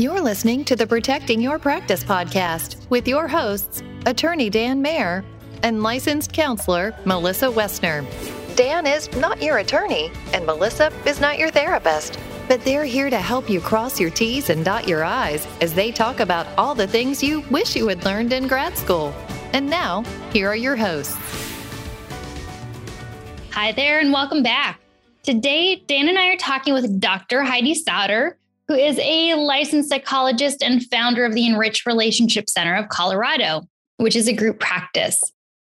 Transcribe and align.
You're 0.00 0.22
listening 0.22 0.64
to 0.64 0.76
the 0.76 0.86
Protecting 0.86 1.42
Your 1.42 1.58
Practice 1.58 2.02
podcast 2.02 2.88
with 2.88 3.06
your 3.06 3.28
hosts, 3.28 3.82
Attorney 4.06 4.48
Dan 4.48 4.80
Mayer 4.80 5.22
and 5.62 5.82
licensed 5.82 6.32
counselor 6.32 6.94
Melissa 7.04 7.48
Westner. 7.48 8.06
Dan 8.56 8.86
is 8.86 9.14
not 9.16 9.42
your 9.42 9.58
attorney, 9.58 10.10
and 10.32 10.46
Melissa 10.46 10.90
is 11.04 11.20
not 11.20 11.38
your 11.38 11.50
therapist, 11.50 12.18
but 12.48 12.64
they're 12.64 12.86
here 12.86 13.10
to 13.10 13.18
help 13.18 13.50
you 13.50 13.60
cross 13.60 14.00
your 14.00 14.08
T's 14.08 14.48
and 14.48 14.64
dot 14.64 14.88
your 14.88 15.04
I's 15.04 15.46
as 15.60 15.74
they 15.74 15.92
talk 15.92 16.20
about 16.20 16.46
all 16.56 16.74
the 16.74 16.86
things 16.86 17.22
you 17.22 17.40
wish 17.50 17.76
you 17.76 17.86
had 17.86 18.02
learned 18.02 18.32
in 18.32 18.48
grad 18.48 18.78
school. 18.78 19.12
And 19.52 19.68
now, 19.68 20.02
here 20.32 20.48
are 20.48 20.56
your 20.56 20.76
hosts. 20.76 21.14
Hi 23.50 23.72
there, 23.72 24.00
and 24.00 24.14
welcome 24.14 24.42
back. 24.42 24.80
Today, 25.24 25.76
Dan 25.86 26.08
and 26.08 26.18
I 26.18 26.28
are 26.28 26.38
talking 26.38 26.72
with 26.72 26.98
Dr. 26.98 27.42
Heidi 27.42 27.74
Sauder, 27.74 28.38
who 28.70 28.76
is 28.76 29.00
a 29.00 29.34
licensed 29.34 29.88
psychologist 29.88 30.62
and 30.62 30.86
founder 30.92 31.24
of 31.24 31.34
the 31.34 31.44
Enrich 31.44 31.84
Relationship 31.86 32.48
Center 32.48 32.76
of 32.76 32.88
Colorado, 32.88 33.62
which 33.96 34.14
is 34.14 34.28
a 34.28 34.32
group 34.32 34.60
practice. 34.60 35.20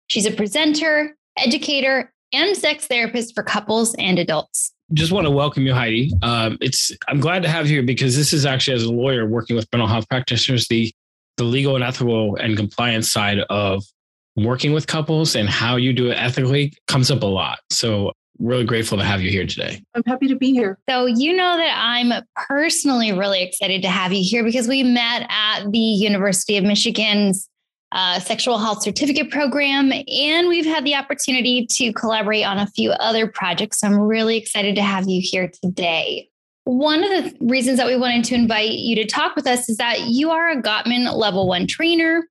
She's 0.05 0.28
a 0.28 0.32
presenter, 0.32 1.16
educator, 1.36 2.14
and 2.32 2.56
sex 2.56 2.86
therapist 2.86 3.34
for 3.34 3.42
couples 3.42 3.95
and 3.95 4.20
adults. 4.20 4.72
Just 4.94 5.12
want 5.12 5.26
to 5.26 5.32
welcome 5.32 5.66
you, 5.66 5.73
Heidi. 5.73 6.12
Um, 6.22 6.59
it's 6.62 6.92
I'm 7.08 7.20
glad 7.20 7.42
to 7.42 7.50
have 7.50 7.66
you 7.66 7.78
here 7.78 7.84
because 7.84 8.16
this 8.16 8.34
is 8.34 8.45
actually 8.45 8.76
as 8.76 8.84
a 8.84 8.92
lawyer 8.92 9.26
working 9.26 9.56
with 9.56 9.68
mental 9.73 9.88
health 9.88 10.08
practitioners, 10.08 10.68
the 10.68 10.94
the 11.38 11.44
legal 11.44 11.73
and 11.73 11.84
ethical 11.84 12.36
and 12.36 12.56
compliance 12.56 13.12
side 13.12 13.40
of 13.50 13.84
working 14.36 14.73
with 14.73 14.86
couples 14.86 15.36
and 15.36 15.50
how 15.50 15.76
you 15.76 15.92
do 15.92 16.12
it 16.12 16.16
ethically 16.20 16.72
comes 16.88 17.09
up 17.09 17.23
a 17.23 17.26
lot. 17.26 17.58
So 17.72 18.12
really 18.41 18.63
grateful 18.63 18.98
to 18.98 19.04
have 19.04 19.22
you 19.22 19.30
here 19.30 19.45
today. 19.45 19.81
I'm 19.95 20.04
happy 20.05 20.27
to 20.27 20.36
be 20.36 20.52
here. 20.52 20.80
So, 20.90 21.05
you 21.05 21.36
know 21.36 21.58
that 21.58 21.76
I'm 21.77 22.23
personally 22.48 23.12
really 23.12 23.44
excited 23.44 23.81
to 23.84 23.90
have 23.90 24.12
you 24.12 24.23
here 24.23 24.44
because 24.44 24.67
we 24.67 24.84
met 24.84 25.26
at 25.30 25.72
the 25.72 25.77
University 25.77 26.58
of 26.58 26.64
Michigan's 26.64 27.47
uh, 27.92 28.19
sexual 28.19 28.58
health 28.58 28.81
certificate 28.84 29.30
program, 29.30 29.92
and 29.92 30.47
we've 30.47 30.66
had 30.66 30.86
the 30.86 30.95
opportunity 30.95 31.67
to 31.72 31.92
collaborate 31.94 32.45
on 32.45 32.58
a 32.58 32.67
few 32.67 32.92
other 32.92 33.28
projects. 33.28 33.80
So, 33.80 33.88
I'm 33.88 34.00
really 34.00 34.38
excited 34.38 34.75
to 34.75 34.81
have 34.81 35.08
you 35.08 35.22
here 35.23 35.52
today. 35.64 36.30
One 36.66 37.03
of 37.03 37.09
the 37.09 37.45
reasons 37.45 37.78
that 37.78 37.88
we 37.88 37.95
wanted 37.95 38.23
to 38.25 38.36
invite 38.36 38.72
you 38.72 38.95
to 38.95 39.06
talk 39.06 39.36
with 39.36 39.47
us 39.47 39.67
is 39.69 39.78
that 39.78 40.02
you 40.02 40.31
are 40.31 40.50
a 40.50 40.62
Gottman 40.62 41.12
level 41.16 41.47
one 41.47 41.67
trainer 41.67 42.28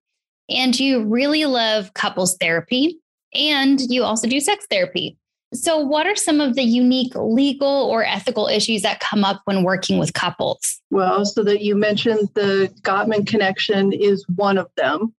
and 0.48 0.78
you 0.78 1.04
really 1.04 1.44
love 1.46 1.94
couples 1.94 2.36
therapy 2.40 3.00
and 3.34 3.80
you 3.80 4.02
also 4.02 4.28
do 4.28 4.40
sex 4.40 4.66
therapy. 4.70 5.16
So, 5.52 5.78
what 5.78 6.06
are 6.06 6.14
some 6.14 6.40
of 6.40 6.54
the 6.54 6.62
unique 6.62 7.12
legal 7.16 7.68
or 7.68 8.04
ethical 8.04 8.46
issues 8.46 8.82
that 8.82 9.00
come 9.00 9.24
up 9.24 9.42
when 9.44 9.64
working 9.64 9.98
with 9.98 10.12
couples? 10.12 10.80
Well, 10.90 11.24
so 11.24 11.42
that 11.42 11.60
you 11.60 11.74
mentioned 11.74 12.28
the 12.34 12.72
Gottman 12.82 13.26
connection 13.26 13.92
is 13.92 14.24
one 14.36 14.58
of 14.58 14.68
them. 14.76 15.12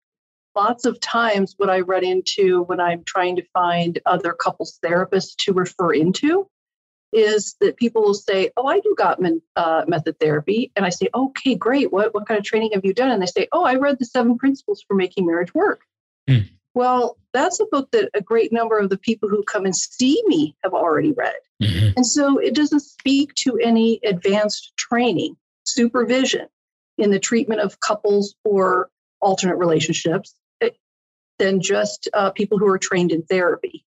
Lots 0.54 0.84
of 0.84 1.00
times, 1.00 1.54
what 1.56 1.70
I 1.70 1.80
run 1.80 2.04
into 2.04 2.62
when 2.62 2.80
I'm 2.80 3.02
trying 3.04 3.36
to 3.36 3.42
find 3.52 3.98
other 4.06 4.32
couples 4.32 4.78
therapists 4.84 5.34
to 5.44 5.52
refer 5.52 5.92
into 5.92 6.48
is 7.12 7.56
that 7.60 7.76
people 7.76 8.02
will 8.02 8.14
say, 8.14 8.50
"Oh, 8.56 8.66
I 8.66 8.78
do 8.78 8.94
Gottman 8.98 9.40
uh, 9.56 9.84
method 9.88 10.20
therapy," 10.20 10.70
and 10.76 10.86
I 10.86 10.90
say, 10.90 11.08
"Okay, 11.12 11.56
great. 11.56 11.92
What 11.92 12.14
what 12.14 12.26
kind 12.26 12.38
of 12.38 12.44
training 12.44 12.70
have 12.74 12.84
you 12.84 12.94
done?" 12.94 13.10
And 13.10 13.20
they 13.20 13.26
say, 13.26 13.48
"Oh, 13.50 13.64
I 13.64 13.74
read 13.74 13.98
the 13.98 14.04
Seven 14.04 14.38
Principles 14.38 14.84
for 14.86 14.94
Making 14.94 15.26
Marriage 15.26 15.54
Work." 15.54 15.82
Mm. 16.28 16.48
Well, 16.74 17.16
that's 17.32 17.60
a 17.60 17.66
book 17.66 17.90
that 17.92 18.10
a 18.14 18.20
great 18.20 18.52
number 18.52 18.78
of 18.78 18.90
the 18.90 18.98
people 18.98 19.28
who 19.28 19.42
come 19.44 19.64
and 19.64 19.74
see 19.74 20.22
me 20.26 20.56
have 20.62 20.72
already 20.72 21.12
read. 21.12 21.34
Mm-hmm. 21.62 21.92
And 21.96 22.06
so 22.06 22.38
it 22.38 22.54
doesn't 22.54 22.80
speak 22.80 23.34
to 23.36 23.58
any 23.58 24.00
advanced 24.04 24.72
training, 24.76 25.36
supervision 25.64 26.46
in 26.98 27.10
the 27.10 27.18
treatment 27.18 27.60
of 27.60 27.80
couples 27.80 28.34
or 28.44 28.90
alternate 29.20 29.56
relationships 29.56 30.34
eh, 30.60 30.70
than 31.38 31.60
just 31.60 32.08
uh, 32.14 32.30
people 32.30 32.58
who 32.58 32.68
are 32.68 32.78
trained 32.78 33.12
in 33.12 33.22
therapy. 33.22 33.84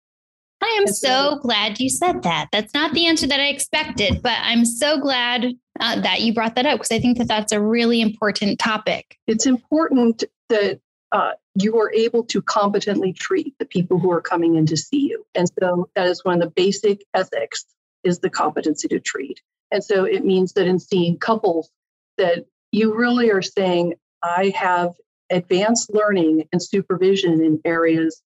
I 0.62 0.79
am 0.79 0.88
so, 0.88 1.38
glad 1.41 1.79
you 1.79 1.90
said 1.90 2.23
that. 2.23 2.47
That's 2.52 2.73
not 2.73 2.94
the 2.94 3.06
answer 3.06 3.28
that 3.28 3.40
I 3.40 3.47
expected, 3.47 4.22
but 4.23 4.38
I'm 4.41 4.66
so 4.66 5.00
glad 5.00 5.53
uh, 5.79 6.02
that 6.02 6.22
you 6.22 6.34
brought 6.34 6.56
that 6.56 6.66
up 6.66 6.79
because 6.79 6.91
I 6.91 7.00
think 7.00 7.19
that 7.19 7.28
that's 7.28 7.52
a 7.52 7.62
really 7.62 8.02
important 8.02 8.57
topic. 8.57 9.18
It's 9.28 9.46
important 9.46 10.23
that 10.50 10.79
uh, 11.12 11.34
you 11.59 11.79
are 11.79 11.91
able 11.94 12.23
to 12.25 12.41
competently 12.41 13.13
treat 13.13 13.56
the 13.57 13.66
people 13.66 14.00
who 14.00 14.12
are 14.12 14.22
coming 14.22 14.56
in 14.56 14.66
to 14.68 14.78
see 14.78 15.07
you. 15.09 15.25
And 15.34 15.50
so 15.59 15.90
that 15.95 16.07
is 16.07 16.23
one 16.23 16.35
of 16.35 16.41
the 16.41 16.53
basic 16.56 17.03
ethics 17.13 17.66
is 18.03 18.19
the 18.19 18.29
competency 18.29 18.88
to 18.90 19.00
treat. 19.00 19.41
And 19.72 19.84
so 19.84 20.06
it 20.06 20.23
means 20.23 20.53
that 20.53 20.67
in 20.67 20.79
seeing 20.79 21.17
couples 21.17 21.69
that 22.17 22.46
you 22.72 22.96
really 22.96 23.31
are 23.31 23.41
saying, 23.41 23.96
I 24.22 24.53
have 24.56 24.94
advanced 25.29 25.94
learning 25.94 26.47
and 26.51 26.62
supervision 26.62 27.44
in 27.44 27.59
areas 27.66 28.22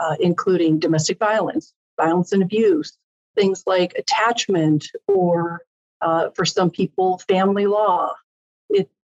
uh, 0.00 0.16
including 0.20 0.78
domestic 0.78 1.18
violence, 1.18 1.72
violence 2.00 2.32
and 2.32 2.42
abuse, 2.42 2.96
things 3.36 3.62
like 3.66 3.94
attachment, 3.96 4.86
or 5.06 5.62
uh, 6.00 6.30
for 6.34 6.44
some 6.44 6.70
people, 6.70 7.18
family 7.28 7.66
law. 7.66 8.12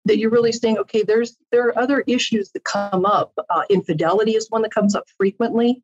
It, 0.08 0.12
that 0.12 0.18
you're 0.18 0.30
really 0.30 0.52
saying, 0.52 0.78
okay, 0.78 1.02
there's 1.02 1.36
there 1.52 1.66
are 1.68 1.78
other 1.78 2.02
issues 2.06 2.50
that 2.52 2.64
come 2.64 3.06
up. 3.06 3.32
Uh, 3.50 3.62
infidelity 3.70 4.34
is 4.34 4.48
one 4.50 4.62
that 4.62 4.72
comes 4.72 4.94
up 4.94 5.04
frequently, 5.16 5.82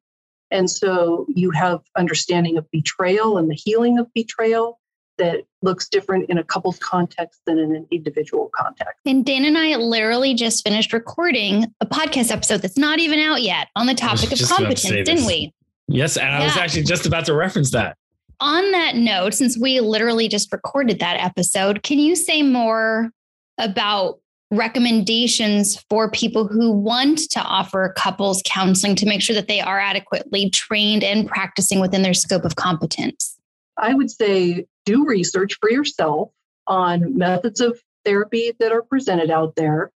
and 0.51 0.69
so 0.69 1.27
you 1.29 1.51
have 1.51 1.81
understanding 1.97 2.57
of 2.57 2.71
betrayal 2.71 3.39
and 3.39 3.51
the 3.51 3.55
healing 3.55 3.99
of 3.99 4.13
betrayal 4.15 4.81
that 5.17 5.45
looks 5.63 5.89
different 5.89 6.29
in 6.29 6.39
a 6.39 6.45
couple's 6.45 6.79
context 6.79 7.41
than 7.47 7.59
in 7.59 7.75
an 7.75 7.87
individual 7.91 8.51
context. 8.55 9.01
And 9.07 9.25
Dan 9.25 9.45
and 9.45 9.57
I 9.57 9.77
literally 9.77 10.35
just 10.35 10.67
finished 10.67 10.93
recording 10.93 11.73
a 11.81 11.87
podcast 11.87 12.33
episode 12.33 12.63
that's 12.63 12.77
not 12.77 12.99
even 12.99 13.21
out 13.21 13.43
yet 13.43 13.69
on 13.77 13.87
the 13.87 13.95
topic 13.95 14.33
of 14.33 14.41
competence, 14.49 14.83
didn't 14.83 15.27
we? 15.27 15.53
Yes, 15.87 16.17
and 16.17 16.29
yeah. 16.29 16.41
I 16.41 16.45
was 16.45 16.57
actually 16.57 16.85
just 16.85 17.07
about 17.07 17.27
to 17.27 17.35
reference 17.35 17.71
that. 17.73 17.97
On 18.41 18.73
that 18.73 18.97
note, 18.97 19.35
since 19.35 19.57
we 19.57 19.81
literally 19.81 20.29
just 20.29 20.53
recorded 20.53 20.99
that 20.99 21.21
episode, 21.21 21.83
can 21.83 21.99
you 21.99 22.17
say 22.17 22.43
more 22.43 23.11
about 23.59 24.21
recommendations 24.51 25.83
for 25.89 26.11
people 26.11 26.47
who 26.47 26.71
want 26.71 27.19
to 27.31 27.41
offer 27.41 27.93
couples 27.97 28.43
counseling 28.45 28.95
to 28.97 29.07
make 29.07 29.21
sure 29.21 29.35
that 29.35 29.49
they 29.49 29.61
are 29.61 29.81
adequately 29.81 30.51
trained 30.51 31.03
and 31.03 31.29
practicing 31.29 31.81
within 31.81 32.03
their 32.03 32.15
scope 32.15 32.45
of 32.45 32.57
competence? 32.57 33.39
I 33.77 33.95
would 33.95 34.11
say 34.11 34.67
do 34.85 35.05
research 35.07 35.57
for 35.61 35.71
yourself 35.71 36.31
on 36.67 37.17
methods 37.17 37.61
of 37.61 37.81
therapy 38.05 38.53
that 38.61 38.73
are 38.73 38.83
presented 38.83 39.31
out 39.31 39.57
there 39.57 39.91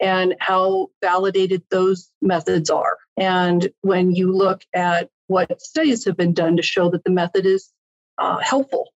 and 0.00 0.34
how 0.40 0.88
validated 1.00 1.62
those 1.70 2.10
methods 2.20 2.68
are. 2.68 2.98
And 3.16 3.70
when 3.82 4.14
you 4.14 4.32
look 4.32 4.62
at 4.74 5.08
what 5.28 5.60
studies 5.62 6.04
have 6.04 6.16
been 6.16 6.34
done 6.34 6.56
to 6.56 6.62
show 6.62 6.90
that 6.90 7.04
the 7.04 7.10
method 7.10 7.46
is 7.46 7.72
uh, 8.18 8.38
helpful, 8.38 8.92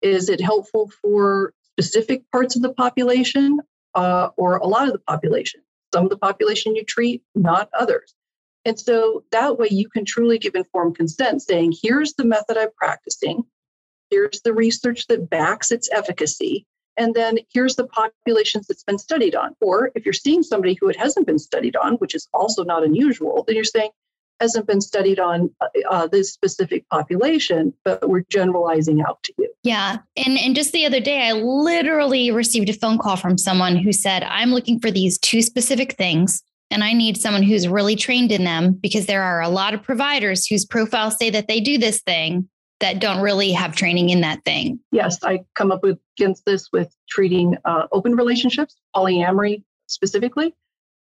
is 0.00 0.28
it 0.28 0.40
helpful 0.40 0.90
for 1.02 1.52
specific 1.78 2.24
parts 2.32 2.56
of 2.56 2.62
the 2.62 2.72
population 2.72 3.60
uh, 3.94 4.30
or 4.36 4.56
a 4.56 4.66
lot 4.66 4.88
of 4.88 4.92
the 4.92 4.98
population. 4.98 5.60
Some 5.94 6.04
of 6.04 6.10
the 6.10 6.18
population 6.18 6.74
you 6.74 6.84
treat, 6.84 7.22
not 7.36 7.70
others. 7.78 8.14
And 8.64 8.78
so 8.78 9.22
that 9.30 9.58
way 9.58 9.68
you 9.70 9.88
can 9.88 10.04
truly 10.04 10.38
give 10.38 10.56
informed 10.56 10.96
consent, 10.96 11.40
saying, 11.40 11.74
here's 11.80 12.14
the 12.14 12.24
method 12.24 12.56
I'm 12.58 12.72
practicing, 12.76 13.44
here's 14.10 14.40
the 14.42 14.52
research 14.52 15.06
that 15.06 15.30
backs 15.30 15.70
its 15.70 15.88
efficacy, 15.92 16.66
and 16.96 17.14
then 17.14 17.38
here's 17.54 17.76
the 17.76 17.86
populations 17.86 18.66
that's 18.66 18.82
been 18.82 18.98
studied 18.98 19.36
on. 19.36 19.54
Or 19.60 19.92
if 19.94 20.04
you're 20.04 20.12
seeing 20.12 20.42
somebody 20.42 20.76
who 20.78 20.88
it 20.88 20.96
hasn't 20.96 21.28
been 21.28 21.38
studied 21.38 21.76
on, 21.76 21.94
which 21.94 22.14
is 22.14 22.28
also 22.34 22.64
not 22.64 22.82
unusual, 22.82 23.44
then 23.46 23.54
you're 23.54 23.64
saying, 23.64 23.90
hasn't 24.40 24.66
been 24.66 24.80
studied 24.80 25.18
on 25.18 25.50
uh, 25.60 25.66
uh, 25.90 26.06
this 26.06 26.32
specific 26.32 26.88
population, 26.88 27.72
but 27.84 28.08
we're 28.08 28.24
generalizing 28.30 29.00
out 29.00 29.22
to 29.24 29.32
you. 29.38 29.48
Yeah. 29.64 29.98
And, 30.16 30.38
and 30.38 30.54
just 30.54 30.72
the 30.72 30.86
other 30.86 31.00
day, 31.00 31.28
I 31.28 31.32
literally 31.32 32.30
received 32.30 32.68
a 32.68 32.72
phone 32.72 32.98
call 32.98 33.16
from 33.16 33.38
someone 33.38 33.76
who 33.76 33.92
said, 33.92 34.22
I'm 34.22 34.50
looking 34.50 34.80
for 34.80 34.90
these 34.90 35.18
two 35.18 35.42
specific 35.42 35.94
things. 35.94 36.42
And 36.70 36.84
I 36.84 36.92
need 36.92 37.16
someone 37.16 37.42
who's 37.42 37.66
really 37.66 37.96
trained 37.96 38.30
in 38.30 38.44
them 38.44 38.72
because 38.72 39.06
there 39.06 39.22
are 39.22 39.40
a 39.40 39.48
lot 39.48 39.72
of 39.72 39.82
providers 39.82 40.46
whose 40.46 40.66
profiles 40.66 41.16
say 41.16 41.30
that 41.30 41.48
they 41.48 41.60
do 41.60 41.78
this 41.78 42.02
thing 42.02 42.48
that 42.80 43.00
don't 43.00 43.22
really 43.22 43.52
have 43.52 43.74
training 43.74 44.10
in 44.10 44.20
that 44.20 44.44
thing. 44.44 44.78
Yes, 44.92 45.18
I 45.24 45.40
come 45.54 45.72
up 45.72 45.82
with, 45.82 45.98
against 46.18 46.44
this 46.44 46.68
with 46.72 46.94
treating 47.08 47.56
uh, 47.64 47.86
open 47.90 48.14
relationships, 48.14 48.76
polyamory 48.94 49.64
specifically, 49.86 50.54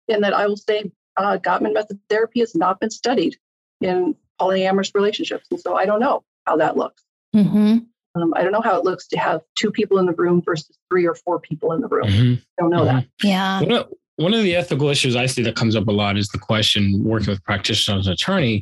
and 0.08 0.24
that 0.24 0.34
I 0.34 0.48
will 0.48 0.58
say 0.58 0.90
uh, 1.18 1.38
Gottman 1.38 1.74
method 1.74 2.00
therapy 2.10 2.40
has 2.40 2.56
not 2.56 2.80
been 2.80 2.90
studied 2.90 3.38
in 3.82 4.16
polyamorous 4.40 4.94
relationships. 4.94 5.48
And 5.52 5.60
so 5.60 5.76
I 5.76 5.86
don't 5.86 6.00
know 6.00 6.24
how 6.46 6.58
that 6.58 6.78
looks. 6.78 7.04
Mm-hmm. 7.36 7.80
Um, 8.16 8.34
I 8.36 8.44
don't 8.44 8.52
know 8.52 8.62
how 8.62 8.78
it 8.78 8.84
looks 8.84 9.08
to 9.10 9.18
have 9.18 9.42
two 9.56 9.72
people 9.72 10.00
in 10.00 10.06
the 10.06 10.14
room 10.14 10.42
versus 10.42 10.78
three 10.90 11.06
or 11.06 11.16
four 11.16 11.40
people 11.40 11.74
in 11.74 11.82
the 11.82 11.88
room. 11.88 12.08
Mm-hmm. 12.08 12.34
I 12.34 12.62
don't 12.62 12.72
know 12.72 12.86
mm-hmm. 12.86 12.98
that. 12.98 13.08
Yeah. 13.24 13.62
One 13.62 13.72
of, 13.72 13.94
one 14.16 14.34
of 14.34 14.44
the 14.44 14.56
ethical 14.56 14.90
issues 14.90 15.16
I 15.16 15.28
see 15.28 15.44
that 15.44 15.56
comes 15.56 15.76
up 15.76 15.88
a 15.88 15.92
lot 15.92 16.18
is 16.18 16.30
the 16.30 16.40
question 16.40 17.04
working 17.04 17.30
with 17.30 17.44
practitioners 17.44 18.02
as 18.02 18.08
an 18.08 18.14
attorney 18.14 18.62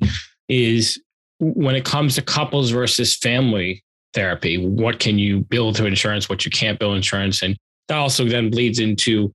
is 0.49 1.01
when 1.39 1.75
it 1.75 1.85
comes 1.85 2.15
to 2.15 2.21
couples 2.21 2.71
versus 2.71 3.15
family 3.15 3.83
therapy, 4.13 4.57
what 4.57 4.99
can 4.99 5.19
you 5.19 5.41
bill 5.41 5.73
through 5.73 5.87
insurance, 5.87 6.29
what 6.29 6.45
you 6.45 6.51
can't 6.51 6.79
bill 6.79 6.93
insurance, 6.93 7.41
and 7.41 7.57
that 7.87 7.97
also 7.97 8.25
then 8.25 8.49
bleeds 8.49 8.79
into 8.79 9.31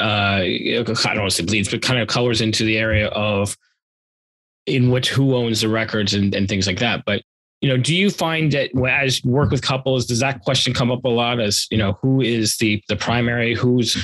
uh, 0.00 0.42
I 0.42 0.82
don't 0.84 1.20
want 1.20 1.30
to 1.30 1.30
say 1.30 1.44
bleeds, 1.44 1.70
but 1.70 1.82
kind 1.82 2.00
of 2.00 2.08
colors 2.08 2.40
into 2.40 2.64
the 2.64 2.78
area 2.78 3.08
of 3.08 3.56
in 4.66 4.90
which 4.90 5.08
who 5.08 5.34
owns 5.34 5.60
the 5.60 5.68
records 5.68 6.14
and, 6.14 6.34
and 6.34 6.48
things 6.48 6.66
like 6.66 6.78
that. 6.78 7.04
But 7.04 7.22
you 7.60 7.68
know, 7.68 7.76
do 7.76 7.94
you 7.94 8.10
find 8.10 8.52
that 8.52 8.70
as 8.88 9.22
you 9.22 9.30
work 9.30 9.50
with 9.50 9.62
couples, 9.62 10.06
does 10.06 10.20
that 10.20 10.40
question 10.42 10.72
come 10.72 10.90
up 10.90 11.04
a 11.04 11.08
lot? 11.08 11.40
As 11.40 11.66
you 11.70 11.76
know, 11.76 11.98
who 12.00 12.20
is 12.20 12.56
the 12.56 12.82
the 12.88 12.96
primary? 12.96 13.54
Who's 13.54 14.02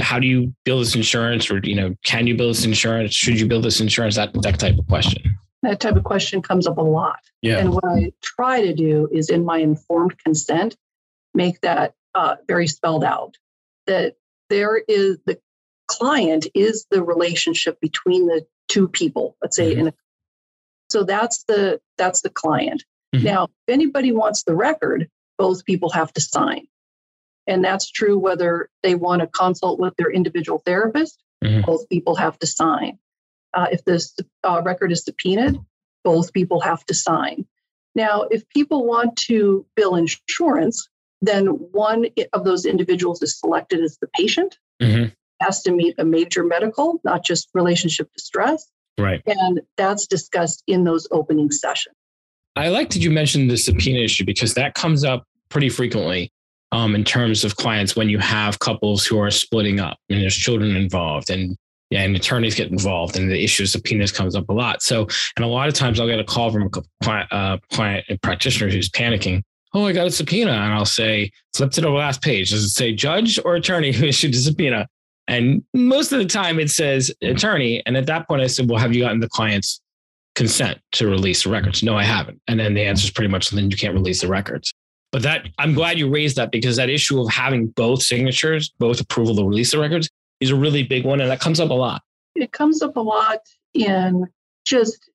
how 0.00 0.18
do 0.18 0.26
you 0.26 0.54
build 0.64 0.82
this 0.82 0.94
insurance, 0.94 1.50
or 1.50 1.60
you 1.62 1.74
know, 1.74 1.94
can 2.04 2.26
you 2.26 2.36
build 2.36 2.50
this 2.50 2.64
insurance? 2.64 3.14
Should 3.14 3.38
you 3.38 3.46
build 3.46 3.64
this 3.64 3.80
insurance? 3.80 4.16
That 4.16 4.32
that 4.42 4.58
type 4.58 4.78
of 4.78 4.86
question. 4.88 5.22
That 5.62 5.78
type 5.78 5.96
of 5.96 6.04
question 6.04 6.40
comes 6.42 6.66
up 6.66 6.78
a 6.78 6.82
lot. 6.82 7.20
Yeah. 7.42 7.58
And 7.58 7.74
what 7.74 7.84
I 7.84 8.12
try 8.22 8.62
to 8.62 8.74
do 8.74 9.08
is, 9.12 9.28
in 9.28 9.44
my 9.44 9.58
informed 9.58 10.18
consent, 10.24 10.76
make 11.34 11.60
that 11.60 11.94
uh, 12.14 12.36
very 12.48 12.66
spelled 12.66 13.04
out. 13.04 13.36
That 13.86 14.14
there 14.50 14.76
is 14.76 15.18
the 15.24 15.38
client 15.86 16.46
is 16.54 16.86
the 16.90 17.02
relationship 17.02 17.80
between 17.80 18.26
the 18.26 18.46
two 18.68 18.86
people. 18.86 19.36
Let's 19.40 19.56
say 19.56 19.72
mm-hmm. 19.72 19.80
in 19.80 19.88
a 19.88 19.94
so 20.90 21.04
that's 21.04 21.44
the 21.44 21.80
that's 21.96 22.20
the 22.20 22.30
client. 22.30 22.84
Mm-hmm. 23.14 23.24
Now, 23.24 23.44
if 23.44 23.72
anybody 23.72 24.12
wants 24.12 24.42
the 24.42 24.54
record, 24.54 25.08
both 25.38 25.64
people 25.64 25.90
have 25.90 26.12
to 26.14 26.20
sign. 26.20 26.66
And 27.46 27.64
that's 27.64 27.90
true 27.90 28.18
whether 28.18 28.68
they 28.82 28.94
want 28.94 29.22
to 29.22 29.26
consult 29.26 29.80
with 29.80 29.94
their 29.96 30.10
individual 30.10 30.62
therapist, 30.64 31.22
mm-hmm. 31.42 31.62
both 31.62 31.88
people 31.88 32.14
have 32.16 32.38
to 32.40 32.46
sign. 32.46 32.98
Uh, 33.54 33.66
if 33.72 33.84
this 33.84 34.14
uh, 34.44 34.62
record 34.64 34.92
is 34.92 35.04
subpoenaed, 35.04 35.58
both 36.04 36.32
people 36.32 36.60
have 36.60 36.84
to 36.86 36.94
sign. 36.94 37.46
Now, 37.94 38.22
if 38.30 38.48
people 38.48 38.86
want 38.86 39.16
to 39.28 39.66
bill 39.74 39.96
insurance, 39.96 40.88
then 41.20 41.46
one 41.46 42.06
of 42.32 42.44
those 42.44 42.64
individuals 42.64 43.22
is 43.22 43.38
selected 43.38 43.80
as 43.80 43.98
the 43.98 44.08
patient, 44.14 44.58
mm-hmm. 44.80 45.08
has 45.40 45.62
to 45.62 45.72
meet 45.72 45.94
a 45.98 46.04
major 46.04 46.44
medical, 46.44 47.00
not 47.04 47.24
just 47.24 47.48
relationship 47.54 48.10
distress. 48.14 48.70
Right. 48.98 49.22
And 49.26 49.60
that's 49.76 50.06
discussed 50.06 50.62
in 50.66 50.84
those 50.84 51.06
opening 51.10 51.50
sessions. 51.50 51.94
I 52.56 52.68
like 52.68 52.90
that 52.90 52.98
you 53.00 53.10
mentioned 53.10 53.50
the 53.50 53.56
subpoena 53.56 54.00
issue 54.00 54.24
because 54.24 54.54
that 54.54 54.74
comes 54.74 55.04
up 55.04 55.24
pretty 55.48 55.68
frequently 55.68 56.32
um, 56.72 56.94
in 56.94 57.04
terms 57.04 57.44
of 57.44 57.56
clients 57.56 57.96
when 57.96 58.08
you 58.08 58.18
have 58.18 58.58
couples 58.58 59.06
who 59.06 59.18
are 59.18 59.30
splitting 59.30 59.80
up 59.80 59.98
and 60.08 60.20
there's 60.20 60.36
children 60.36 60.76
involved 60.76 61.30
and 61.30 61.56
yeah, 61.90 62.02
and 62.02 62.14
attorneys 62.14 62.54
get 62.54 62.70
involved 62.70 63.16
and 63.16 63.28
the 63.28 63.42
issue 63.42 63.64
of 63.64 63.68
subpoenas 63.68 64.12
comes 64.12 64.36
up 64.36 64.48
a 64.48 64.52
lot. 64.52 64.80
So, 64.80 65.08
and 65.36 65.44
a 65.44 65.48
lot 65.48 65.66
of 65.68 65.74
times 65.74 65.98
I'll 65.98 66.06
get 66.06 66.20
a 66.20 66.24
call 66.24 66.52
from 66.52 66.62
a 66.62 66.70
client, 67.02 67.32
uh, 67.32 67.58
client 67.72 68.06
practitioner 68.22 68.70
who's 68.70 68.88
panicking. 68.88 69.42
Oh, 69.72 69.86
I 69.86 69.92
got 69.92 70.06
a 70.06 70.10
subpoena. 70.10 70.50
And 70.50 70.74
I'll 70.74 70.84
say, 70.84 71.30
flip 71.54 71.70
to 71.72 71.80
the 71.80 71.90
last 71.90 72.22
page. 72.22 72.50
Does 72.50 72.64
it 72.64 72.70
say 72.70 72.92
judge 72.92 73.38
or 73.44 73.54
attorney 73.54 73.92
who 73.92 74.06
issued 74.06 74.32
the 74.32 74.38
subpoena? 74.38 74.88
And 75.28 75.62
most 75.74 76.12
of 76.12 76.18
the 76.18 76.26
time 76.26 76.58
it 76.58 76.70
says 76.70 77.12
attorney. 77.22 77.82
And 77.86 77.96
at 77.96 78.06
that 78.06 78.26
point, 78.26 78.42
I 78.42 78.48
said, 78.48 78.68
Well, 78.68 78.80
have 78.80 78.94
you 78.94 79.02
gotten 79.02 79.20
the 79.20 79.28
client's 79.28 79.80
consent 80.34 80.80
to 80.92 81.06
release 81.06 81.44
the 81.44 81.50
records? 81.50 81.82
No, 81.82 81.96
I 81.96 82.02
haven't. 82.02 82.40
And 82.48 82.58
then 82.58 82.74
the 82.74 82.82
answer 82.82 83.04
is 83.04 83.10
pretty 83.10 83.28
much 83.28 83.50
then 83.50 83.70
you 83.70 83.76
can't 83.76 83.94
release 83.94 84.22
the 84.22 84.28
records. 84.28 84.72
But 85.12 85.22
that 85.22 85.46
I'm 85.58 85.72
glad 85.72 85.98
you 85.98 86.08
raised 86.08 86.36
that 86.36 86.50
because 86.50 86.76
that 86.76 86.90
issue 86.90 87.20
of 87.20 87.28
having 87.30 87.68
both 87.68 88.02
signatures, 88.02 88.72
both 88.78 89.00
approval 89.00 89.36
to 89.36 89.44
release 89.44 89.70
the 89.70 89.78
records, 89.78 90.08
is 90.40 90.50
a 90.50 90.56
really 90.56 90.82
big 90.82 91.04
one. 91.04 91.20
And 91.20 91.30
that 91.30 91.40
comes 91.40 91.60
up 91.60 91.70
a 91.70 91.74
lot. 91.74 92.02
It 92.34 92.52
comes 92.52 92.82
up 92.82 92.96
a 92.96 93.00
lot 93.00 93.40
in 93.74 94.26
just 94.64 95.10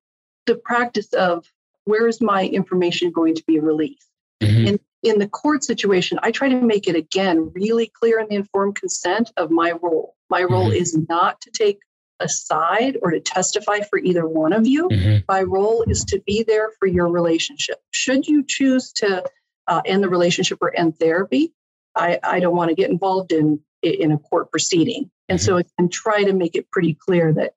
the 0.45 0.55
practice 0.55 1.11
of 1.13 1.45
where 1.85 2.07
is 2.07 2.21
my 2.21 2.45
information 2.45 3.11
going 3.11 3.35
to 3.35 3.43
be 3.45 3.59
released? 3.59 4.07
Mm-hmm. 4.45 4.67
In 4.67 4.79
in 5.03 5.19
the 5.19 5.27
court 5.27 5.63
situation, 5.63 6.19
I 6.23 6.31
try 6.31 6.49
to 6.49 6.59
make 6.61 6.87
it 6.87 6.95
again 6.95 7.51
really 7.53 7.91
clear 7.99 8.19
in 8.19 8.27
the 8.27 8.35
informed 8.35 8.75
consent 8.75 9.31
of 9.37 9.51
my 9.51 9.73
role. 9.73 10.15
My 10.29 10.41
role 10.41 10.69
mm-hmm. 10.69 10.81
is 10.81 10.97
not 11.07 11.39
to 11.41 11.51
take 11.51 11.79
a 12.19 12.27
side 12.27 12.97
or 13.03 13.11
to 13.11 13.19
testify 13.19 13.81
for 13.81 13.99
either 13.99 14.27
one 14.27 14.51
of 14.51 14.65
you. 14.65 14.87
Mm-hmm. 14.87 15.17
My 15.27 15.43
role 15.43 15.83
is 15.87 16.05
to 16.05 16.21
be 16.25 16.43
there 16.43 16.71
for 16.79 16.87
your 16.87 17.07
relationship. 17.07 17.77
Should 17.91 18.25
you 18.25 18.43
choose 18.47 18.91
to 18.93 19.23
uh, 19.67 19.81
end 19.85 20.03
the 20.03 20.09
relationship 20.09 20.59
or 20.61 20.75
end 20.75 20.97
therapy, 20.97 21.53
I, 21.95 22.19
I 22.23 22.39
don't 22.39 22.55
want 22.55 22.69
to 22.69 22.75
get 22.75 22.89
involved 22.89 23.31
in 23.31 23.59
in 23.81 24.11
a 24.11 24.17
court 24.17 24.49
proceeding. 24.49 25.11
And 25.29 25.39
mm-hmm. 25.39 25.45
so 25.45 25.57
I 25.57 25.63
can 25.77 25.89
try 25.89 26.23
to 26.23 26.33
make 26.33 26.55
it 26.55 26.71
pretty 26.71 26.95
clear 26.95 27.33
that 27.33 27.53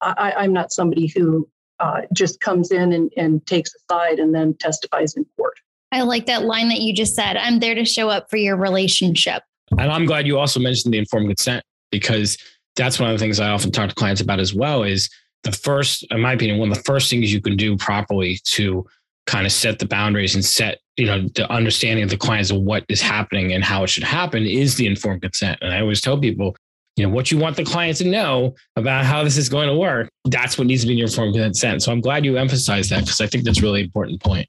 I, 0.00 0.32
I'm 0.36 0.52
not 0.52 0.72
somebody 0.72 1.08
who 1.08 1.48
uh, 1.80 2.02
just 2.12 2.40
comes 2.40 2.70
in 2.70 2.92
and, 2.92 3.12
and 3.16 3.44
takes 3.46 3.74
a 3.74 3.78
side 3.92 4.18
and 4.18 4.34
then 4.34 4.54
testifies 4.54 5.16
in 5.16 5.26
court. 5.36 5.54
I 5.94 6.02
like 6.02 6.26
that 6.26 6.44
line 6.44 6.68
that 6.70 6.80
you 6.80 6.92
just 6.92 7.14
said. 7.14 7.36
I'm 7.36 7.60
there 7.60 7.76
to 7.76 7.84
show 7.84 8.08
up 8.08 8.28
for 8.28 8.36
your 8.36 8.56
relationship. 8.56 9.44
And 9.78 9.92
I'm 9.92 10.06
glad 10.06 10.26
you 10.26 10.38
also 10.38 10.58
mentioned 10.58 10.92
the 10.92 10.98
informed 10.98 11.28
consent 11.28 11.64
because 11.92 12.36
that's 12.74 12.98
one 12.98 13.10
of 13.10 13.16
the 13.16 13.22
things 13.22 13.38
I 13.38 13.50
often 13.50 13.70
talk 13.70 13.90
to 13.90 13.94
clients 13.94 14.20
about 14.20 14.40
as 14.40 14.52
well 14.52 14.82
is 14.82 15.08
the 15.44 15.52
first, 15.52 16.04
in 16.10 16.20
my 16.20 16.32
opinion, 16.32 16.58
one 16.58 16.70
of 16.70 16.76
the 16.76 16.82
first 16.82 17.10
things 17.10 17.32
you 17.32 17.40
can 17.40 17.56
do 17.56 17.76
properly 17.76 18.40
to 18.44 18.84
kind 19.26 19.46
of 19.46 19.52
set 19.52 19.78
the 19.78 19.86
boundaries 19.86 20.34
and 20.34 20.44
set, 20.44 20.80
you 20.96 21.06
know, 21.06 21.28
the 21.36 21.50
understanding 21.50 22.02
of 22.02 22.10
the 22.10 22.16
clients 22.16 22.50
of 22.50 22.60
what 22.60 22.84
is 22.88 23.00
happening 23.00 23.52
and 23.52 23.62
how 23.62 23.84
it 23.84 23.88
should 23.88 24.02
happen 24.02 24.44
is 24.44 24.74
the 24.74 24.88
informed 24.88 25.22
consent. 25.22 25.60
And 25.62 25.72
I 25.72 25.80
always 25.80 26.00
tell 26.00 26.18
people, 26.18 26.56
you 26.96 27.06
know, 27.06 27.14
what 27.14 27.30
you 27.30 27.38
want 27.38 27.56
the 27.56 27.64
client 27.64 27.98
to 27.98 28.04
know 28.04 28.56
about 28.74 29.04
how 29.04 29.22
this 29.22 29.36
is 29.36 29.48
going 29.48 29.68
to 29.68 29.76
work, 29.76 30.08
that's 30.24 30.58
what 30.58 30.66
needs 30.66 30.82
to 30.82 30.88
be 30.88 30.94
in 30.94 30.98
your 30.98 31.06
informed 31.06 31.34
consent. 31.34 31.84
So 31.84 31.92
I'm 31.92 32.00
glad 32.00 32.24
you 32.24 32.36
emphasized 32.36 32.90
that 32.90 33.00
because 33.02 33.20
I 33.20 33.28
think 33.28 33.44
that's 33.44 33.62
really 33.62 33.82
important 33.82 34.20
point. 34.20 34.46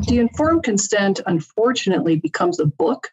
The 0.00 0.18
informed 0.18 0.62
consent, 0.62 1.20
unfortunately, 1.26 2.16
becomes 2.16 2.60
a 2.60 2.66
book, 2.66 3.10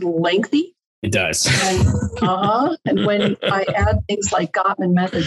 lengthy. 0.00 0.74
It 1.02 1.12
does. 1.12 1.46
And, 1.46 1.86
uh-huh. 2.22 2.76
and 2.84 3.06
when 3.06 3.36
I 3.42 3.64
add 3.74 4.00
things 4.08 4.32
like 4.32 4.52
Gottman 4.52 4.92
method, 4.92 5.24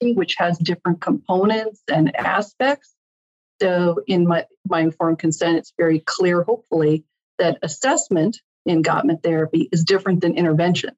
which 0.00 0.34
has 0.38 0.58
different 0.58 1.00
components 1.00 1.82
and 1.90 2.14
aspects, 2.16 2.94
so 3.60 4.00
in 4.06 4.26
my, 4.26 4.46
my 4.66 4.80
informed 4.80 5.18
consent, 5.18 5.58
it's 5.58 5.72
very 5.78 6.00
clear, 6.00 6.42
hopefully, 6.42 7.04
that 7.38 7.58
assessment 7.62 8.40
in 8.64 8.82
Gottman 8.82 9.22
therapy 9.22 9.68
is 9.72 9.84
different 9.84 10.20
than 10.20 10.36
intervention 10.36 10.96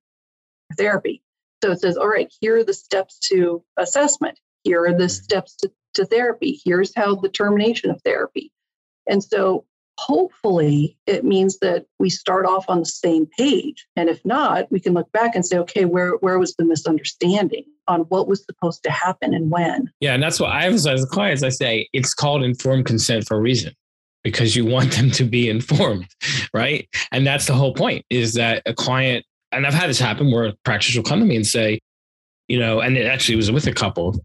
therapy. 0.77 1.23
So 1.63 1.73
it 1.73 1.81
says, 1.81 1.97
all 1.97 2.09
right, 2.09 2.33
here 2.41 2.59
are 2.59 2.65
the 2.65 2.75
steps 2.75 3.19
to 3.31 3.65
assessment. 3.77 4.39
Here 4.65 4.85
are 4.85 4.95
the 4.95 5.09
steps 5.09 5.57
to, 5.57 5.73
to 5.95 6.05
therapy. 6.05 6.61
Here's 6.65 6.93
how 6.95 7.17
the 7.17 7.29
termination 7.29 7.91
of 7.91 8.01
therapy. 8.03 8.52
And 9.09 9.23
so 9.23 9.65
hopefully 9.99 10.97
it 11.07 11.25
means 11.25 11.59
that 11.59 11.87
we 11.99 12.11
start 12.11 12.47
off 12.47 12.65
on 12.69 12.81
the 12.81 12.87
same 12.87 13.27
page. 13.39 13.87
And 13.97 14.09
if 14.09 14.25
not, 14.25 14.71
we 14.71 14.81
can 14.81 14.95
look 14.95 15.11
back 15.13 15.35
and 15.35 15.45
say, 15.45 15.59
okay, 15.59 15.85
where, 15.85 16.13
where 16.17 16.39
was 16.39 16.55
the 16.57 16.65
misunderstanding 16.65 17.65
on 17.89 18.01
what 18.03 18.27
was 18.27 18.45
supposed 18.45 18.83
to 18.85 18.91
happen 18.91 19.35
and 19.35 19.51
when? 19.51 19.91
Yeah. 20.01 20.15
And 20.15 20.23
that's 20.23 20.41
what 20.41 20.51
I 20.51 20.65
emphasize 20.65 21.01
with 21.01 21.11
clients. 21.11 21.43
I 21.43 21.51
say 21.51 21.89
it's 21.93 22.15
called 22.15 22.43
informed 22.43 22.87
consent 22.87 23.27
for 23.27 23.37
a 23.37 23.41
reason 23.41 23.75
because 24.25 24.57
you 24.57 24.65
want 24.65 24.93
them 24.93 25.11
to 25.13 25.25
be 25.25 25.49
informed, 25.49 26.07
right? 26.55 26.89
And 27.11 27.27
that's 27.27 27.47
the 27.47 27.55
whole 27.55 27.75
point 27.75 28.05
is 28.11 28.35
that 28.35 28.63
a 28.67 28.75
client, 28.75 29.25
and 29.51 29.67
I've 29.67 29.75
had 29.75 29.91
this 29.91 30.01
happen 30.01 30.33
where 30.33 30.47
a 30.47 30.55
practitioner 30.65 31.03
will 31.03 31.09
come 31.09 31.21
to 31.21 31.27
me 31.27 31.37
and 31.37 31.47
say, 31.47 31.81
you 32.49 32.59
know, 32.59 32.81
and 32.81 32.97
it 32.97 33.07
actually 33.07 33.37
was 33.37 33.51
with 33.51 33.67
a 33.67 33.73
couple. 33.73 34.19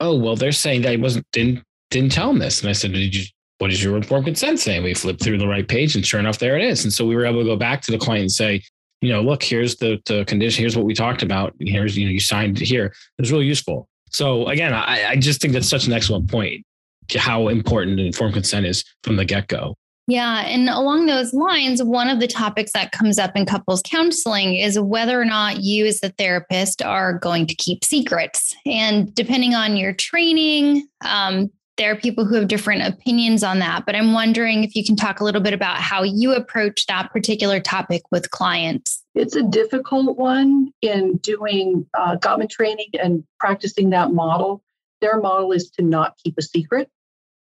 Oh, 0.00 0.16
well, 0.16 0.36
they're 0.36 0.52
saying 0.52 0.82
that 0.82 0.92
I 0.92 0.96
wasn't 0.96 1.26
didn't 1.32 1.62
didn't 1.90 2.12
tell 2.12 2.28
them 2.28 2.38
this. 2.38 2.60
And 2.60 2.68
I 2.70 2.72
said, 2.72 2.92
Did 2.92 3.14
you 3.14 3.24
what 3.62 3.70
is 3.70 3.80
your 3.80 3.96
informed 3.96 4.24
consent 4.24 4.58
saying? 4.58 4.82
We 4.82 4.92
flipped 4.92 5.22
through 5.22 5.38
the 5.38 5.46
right 5.46 5.68
page 5.68 5.94
and 5.94 6.04
sure 6.04 6.18
enough, 6.18 6.40
there 6.40 6.58
it 6.58 6.64
is. 6.64 6.82
And 6.82 6.92
so 6.92 7.06
we 7.06 7.14
were 7.14 7.24
able 7.24 7.42
to 7.42 7.44
go 7.44 7.54
back 7.54 7.80
to 7.82 7.92
the 7.92 7.96
client 7.96 8.22
and 8.22 8.32
say, 8.32 8.60
you 9.00 9.12
know, 9.12 9.22
look, 9.22 9.40
here's 9.40 9.76
the, 9.76 10.00
the 10.06 10.24
condition. 10.24 10.60
Here's 10.60 10.76
what 10.76 10.84
we 10.84 10.94
talked 10.94 11.22
about. 11.22 11.54
Here's, 11.60 11.96
you 11.96 12.04
know, 12.04 12.10
you 12.10 12.18
signed 12.18 12.58
here. 12.58 12.86
It 12.86 13.22
was 13.22 13.30
really 13.30 13.46
useful. 13.46 13.88
So 14.10 14.48
again, 14.48 14.74
I, 14.74 15.10
I 15.10 15.16
just 15.16 15.40
think 15.40 15.52
that's 15.52 15.68
such 15.68 15.86
an 15.86 15.92
excellent 15.92 16.28
point 16.28 16.66
how 17.14 17.46
important 17.46 18.00
informed 18.00 18.34
consent 18.34 18.66
is 18.66 18.84
from 19.04 19.14
the 19.14 19.24
get 19.24 19.46
go. 19.46 19.76
Yeah. 20.08 20.40
And 20.44 20.68
along 20.68 21.06
those 21.06 21.32
lines, 21.32 21.84
one 21.84 22.08
of 22.08 22.18
the 22.18 22.26
topics 22.26 22.72
that 22.72 22.90
comes 22.90 23.16
up 23.16 23.36
in 23.36 23.46
couples 23.46 23.80
counseling 23.84 24.56
is 24.56 24.76
whether 24.80 25.20
or 25.20 25.24
not 25.24 25.62
you, 25.62 25.86
as 25.86 26.00
the 26.00 26.08
therapist, 26.18 26.82
are 26.82 27.16
going 27.16 27.46
to 27.46 27.54
keep 27.54 27.84
secrets. 27.84 28.56
And 28.66 29.14
depending 29.14 29.54
on 29.54 29.76
your 29.76 29.92
training, 29.92 30.88
um, 31.04 31.52
there 31.78 31.90
are 31.90 31.96
people 31.96 32.24
who 32.24 32.34
have 32.34 32.48
different 32.48 32.82
opinions 32.82 33.42
on 33.42 33.58
that, 33.60 33.86
but 33.86 33.94
I'm 33.94 34.12
wondering 34.12 34.62
if 34.62 34.76
you 34.76 34.84
can 34.84 34.94
talk 34.94 35.20
a 35.20 35.24
little 35.24 35.40
bit 35.40 35.54
about 35.54 35.78
how 35.78 36.02
you 36.02 36.34
approach 36.34 36.86
that 36.86 37.10
particular 37.12 37.60
topic 37.60 38.02
with 38.10 38.30
clients. 38.30 39.02
It's 39.14 39.36
a 39.36 39.42
difficult 39.42 40.18
one 40.18 40.72
in 40.82 41.16
doing 41.18 41.86
uh, 41.98 42.16
Gottman 42.16 42.50
training 42.50 42.88
and 43.02 43.24
practicing 43.40 43.90
that 43.90 44.12
model. 44.12 44.62
Their 45.00 45.20
model 45.20 45.52
is 45.52 45.70
to 45.72 45.82
not 45.82 46.16
keep 46.22 46.36
a 46.38 46.42
secret. 46.42 46.90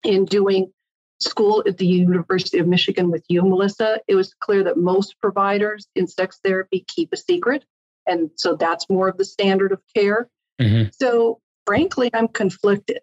In 0.04 0.26
doing 0.26 0.72
school 1.20 1.64
at 1.68 1.78
the 1.78 1.86
University 1.86 2.60
of 2.60 2.68
Michigan 2.68 3.12
with 3.12 3.24
you, 3.28 3.42
Melissa, 3.44 4.00
it 4.08 4.16
was 4.16 4.34
clear 4.40 4.64
that 4.64 4.78
most 4.78 5.20
providers 5.20 5.88
in 5.96 6.08
sex 6.08 6.40
therapy 6.44 6.86
keep 6.88 7.10
a 7.12 7.18
secret. 7.18 7.66
And 8.08 8.32
so 8.36 8.56
that's 8.56 8.90
more 8.90 9.08
of 9.08 9.18
the 9.18 9.26
standard 9.26 9.72
of 9.72 9.82
care. 9.96 10.28
Mm-hmm. 10.60 10.90
So, 10.92 11.40
frankly, 11.66 12.10
I'm 12.14 12.28
conflicted 12.28 13.00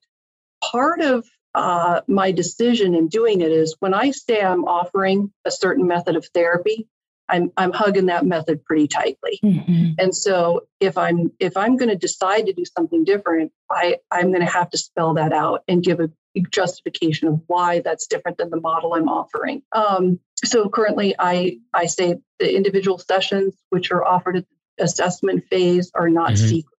part 0.71 1.01
of 1.01 1.25
uh, 1.55 2.03
my 2.07 2.31
decision 2.33 2.95
in 2.95 3.09
doing 3.09 3.41
it 3.41 3.51
is 3.51 3.77
when 3.81 3.95
I 3.95 4.11
say 4.11 4.41
I'm 4.41 4.65
offering 4.65 5.33
a 5.45 5.51
certain 5.51 5.87
method 5.87 6.17
of 6.17 6.27
therapy, 6.35 6.89
I'm 7.29 7.51
I'm 7.57 7.73
hugging 7.73 8.07
that 8.07 8.25
method 8.25 8.65
pretty 8.65 8.89
tightly. 8.89 9.39
Mm-hmm. 9.45 9.93
And 9.99 10.15
so 10.15 10.67
if 10.81 10.97
I'm 10.97 11.33
if 11.39 11.57
I'm 11.57 11.77
going 11.77 11.91
to 11.91 11.97
decide 11.97 12.47
to 12.47 12.53
do 12.53 12.65
something 12.65 13.05
different, 13.05 13.53
I 13.71 13.97
I'm 14.11 14.29
going 14.29 14.45
to 14.45 14.51
have 14.51 14.71
to 14.71 14.79
spell 14.79 15.15
that 15.15 15.33
out 15.33 15.63
and 15.69 15.83
give 15.83 16.01
a 16.01 16.11
justification 16.51 17.29
of 17.29 17.41
why 17.47 17.81
that's 17.81 18.07
different 18.07 18.39
than 18.39 18.51
the 18.51 18.61
model 18.61 18.95
I'm 18.95 19.09
offering. 19.09 19.63
Um, 19.73 20.21
so 20.45 20.69
currently, 20.69 21.15
I 21.19 21.59
I 21.75 21.87
say 21.87 22.17
the 22.39 22.55
individual 22.55 22.99
sessions 22.99 23.55
which 23.71 23.91
are 23.91 24.05
offered 24.05 24.37
at 24.39 24.47
the 24.79 24.85
assessment 24.85 25.45
phase 25.51 25.91
are 25.95 26.09
not 26.09 26.33
mm-hmm. 26.33 26.47
secret. 26.47 26.78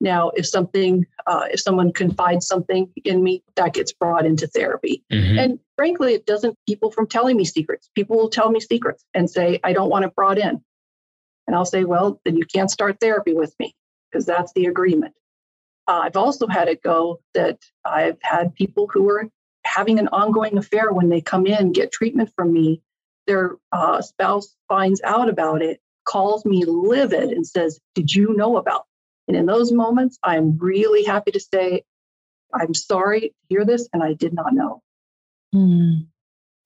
Now, 0.00 0.30
if 0.30 0.46
something, 0.46 1.06
uh, 1.26 1.46
if 1.50 1.60
someone 1.60 1.92
confides 1.92 2.46
something 2.46 2.92
in 3.04 3.22
me, 3.22 3.42
that 3.56 3.72
gets 3.72 3.92
brought 3.92 4.26
into 4.26 4.46
therapy. 4.46 5.02
Mm-hmm. 5.10 5.38
And 5.38 5.60
frankly, 5.76 6.14
it 6.14 6.26
doesn't 6.26 6.56
people 6.68 6.90
from 6.90 7.06
telling 7.06 7.36
me 7.36 7.44
secrets. 7.44 7.88
People 7.94 8.16
will 8.16 8.28
tell 8.28 8.50
me 8.50 8.60
secrets 8.60 9.04
and 9.14 9.30
say, 9.30 9.58
I 9.64 9.72
don't 9.72 9.88
want 9.88 10.04
it 10.04 10.14
brought 10.14 10.38
in. 10.38 10.62
And 11.46 11.56
I'll 11.56 11.64
say, 11.64 11.84
well, 11.84 12.20
then 12.24 12.36
you 12.36 12.44
can't 12.44 12.70
start 12.70 13.00
therapy 13.00 13.32
with 13.32 13.54
me 13.58 13.74
because 14.10 14.26
that's 14.26 14.52
the 14.54 14.66
agreement. 14.66 15.14
Uh, 15.88 16.00
I've 16.04 16.16
also 16.16 16.46
had 16.48 16.68
it 16.68 16.82
go 16.82 17.20
that 17.34 17.58
I've 17.84 18.18
had 18.20 18.54
people 18.54 18.88
who 18.92 19.08
are 19.08 19.28
having 19.64 19.98
an 19.98 20.08
ongoing 20.08 20.58
affair 20.58 20.92
when 20.92 21.08
they 21.08 21.20
come 21.20 21.46
in, 21.46 21.72
get 21.72 21.92
treatment 21.92 22.30
from 22.36 22.52
me. 22.52 22.82
Their 23.26 23.56
uh, 23.72 24.02
spouse 24.02 24.54
finds 24.68 25.00
out 25.02 25.28
about 25.28 25.62
it, 25.62 25.80
calls 26.04 26.44
me 26.44 26.64
livid, 26.64 27.30
and 27.30 27.46
says, 27.46 27.80
Did 27.94 28.14
you 28.14 28.34
know 28.36 28.56
about 28.56 28.86
and 29.28 29.36
in 29.36 29.46
those 29.46 29.72
moments, 29.72 30.18
I'm 30.22 30.58
really 30.58 31.04
happy 31.04 31.30
to 31.32 31.40
say, 31.40 31.82
I'm 32.54 32.74
sorry 32.74 33.20
to 33.20 33.30
hear 33.48 33.64
this, 33.64 33.88
and 33.92 34.02
I 34.02 34.12
did 34.12 34.32
not 34.32 34.52
know. 34.54 34.82
Mm. 35.54 36.06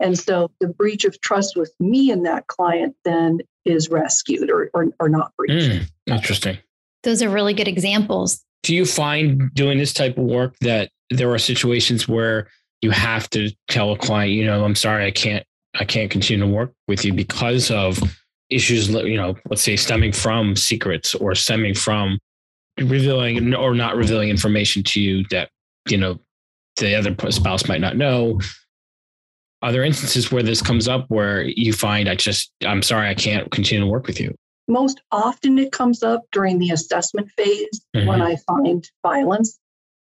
And 0.01 0.19
so 0.19 0.51
the 0.61 0.69
breach 0.69 1.05
of 1.05 1.21
trust 1.21 1.57
with 1.57 1.73
me 1.79 2.11
and 2.11 2.25
that 2.27 2.47
client 2.47 2.97
then 3.05 3.41
is 3.65 3.91
rescued 3.91 4.51
or, 4.51 4.71
or, 4.73 4.87
or 4.99 5.09
not 5.09 5.33
breached. 5.37 5.71
Mm, 5.71 5.91
interesting. 6.07 6.59
Those 7.03 7.23
are 7.23 7.29
really 7.29 7.55
good 7.55 7.69
examples. 7.69 8.43
Do 8.63 8.75
you 8.75 8.87
find 8.87 9.53
doing 9.55 9.79
this 9.79 9.93
type 9.93 10.17
of 10.17 10.25
work 10.25 10.57
that 10.61 10.91
there 11.11 11.31
are 11.33 11.39
situations 11.39 12.09
where 12.09 12.49
you 12.81 12.91
have 12.91 13.29
to 13.31 13.51
tell 13.69 13.93
a 13.93 13.99
client, 13.99 14.33
you 14.33 14.45
know, 14.45 14.65
I'm 14.65 14.75
sorry, 14.75 15.05
I 15.05 15.11
can't, 15.11 15.45
I 15.79 15.85
can't 15.85 16.11
continue 16.11 16.45
to 16.45 16.51
work 16.51 16.73
with 16.89 17.05
you 17.05 17.13
because 17.13 17.71
of 17.71 18.03
issues, 18.49 18.89
you 18.89 19.17
know, 19.17 19.37
let's 19.49 19.63
say 19.63 19.77
stemming 19.77 20.13
from 20.13 20.57
secrets 20.57 21.15
or 21.15 21.35
stemming 21.35 21.75
from 21.75 22.19
revealing 22.81 23.55
or 23.55 23.75
not 23.75 23.97
revealing 23.97 24.29
information 24.29 24.83
to 24.83 25.01
you 25.01 25.25
that 25.31 25.51
you 25.89 25.97
know 25.97 26.19
the 26.77 26.95
other 26.95 27.15
spouse 27.31 27.69
might 27.69 27.81
not 27.81 27.97
know 27.97 28.39
are 29.63 29.73
there 29.73 29.85
instances 29.85 30.33
where 30.33 30.43
this 30.43 30.63
comes 30.63 30.89
up 30.89 31.05
where 31.09 31.43
you 31.43 31.73
find 31.73 32.09
i 32.09 32.15
just 32.15 32.53
i'm 32.65 32.83
sorry 32.83 33.09
i 33.09 33.15
can't 33.15 33.51
continue 33.51 33.85
to 33.85 33.91
work 33.91 34.07
with 34.07 34.21
you 34.21 34.35
most 34.69 35.01
often 35.11 35.59
it 35.59 35.73
comes 35.73 36.03
up 36.03 36.23
during 36.33 36.59
the 36.59 36.71
assessment 36.71 37.31
phase 37.37 37.81
mm-hmm. 37.95 38.07
when 38.07 38.23
i 38.23 38.37
find 38.47 38.89
violence 39.03 39.59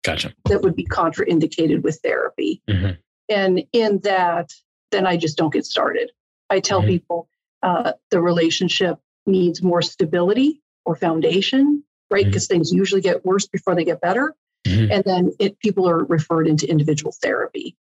gotcha 0.04 0.32
that 0.44 0.62
would 0.62 0.76
be 0.76 0.84
contraindicated 0.84 1.82
with 1.82 1.98
therapy 2.02 2.62
mm-hmm. 2.68 2.92
and 3.28 3.62
in 3.72 3.98
that 4.00 4.50
then 4.90 5.06
i 5.06 5.16
just 5.16 5.36
don't 5.36 5.52
get 5.52 5.64
started 5.64 6.10
i 6.50 6.60
tell 6.60 6.80
mm-hmm. 6.80 6.90
people 6.90 7.28
uh, 7.62 7.92
the 8.10 8.20
relationship 8.20 8.98
needs 9.24 9.62
more 9.62 9.82
stability 9.82 10.60
or 10.84 10.94
foundation 10.94 11.82
right? 12.10 12.24
Because 12.24 12.44
mm-hmm. 12.44 12.54
things 12.54 12.72
usually 12.72 13.00
get 13.00 13.24
worse 13.24 13.46
before 13.46 13.74
they 13.74 13.84
get 13.84 14.00
better. 14.00 14.34
Mm-hmm. 14.66 14.92
And 14.92 15.04
then 15.04 15.32
it, 15.38 15.58
people 15.60 15.88
are 15.88 16.04
referred 16.04 16.48
into 16.48 16.68
individual 16.68 17.12
therapy. 17.12 17.76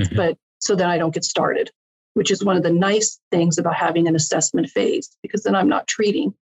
Mm-hmm. 0.00 0.16
But 0.16 0.38
so 0.58 0.74
then 0.74 0.88
I 0.88 0.98
don't 0.98 1.14
get 1.14 1.24
started, 1.24 1.70
which 2.14 2.30
is 2.30 2.44
one 2.44 2.56
of 2.56 2.62
the 2.62 2.72
nice 2.72 3.18
things 3.30 3.58
about 3.58 3.74
having 3.74 4.08
an 4.08 4.16
assessment 4.16 4.68
phase, 4.70 5.16
because 5.22 5.42
then 5.42 5.54
I'm 5.54 5.68
not 5.68 5.86
treating 5.86 6.34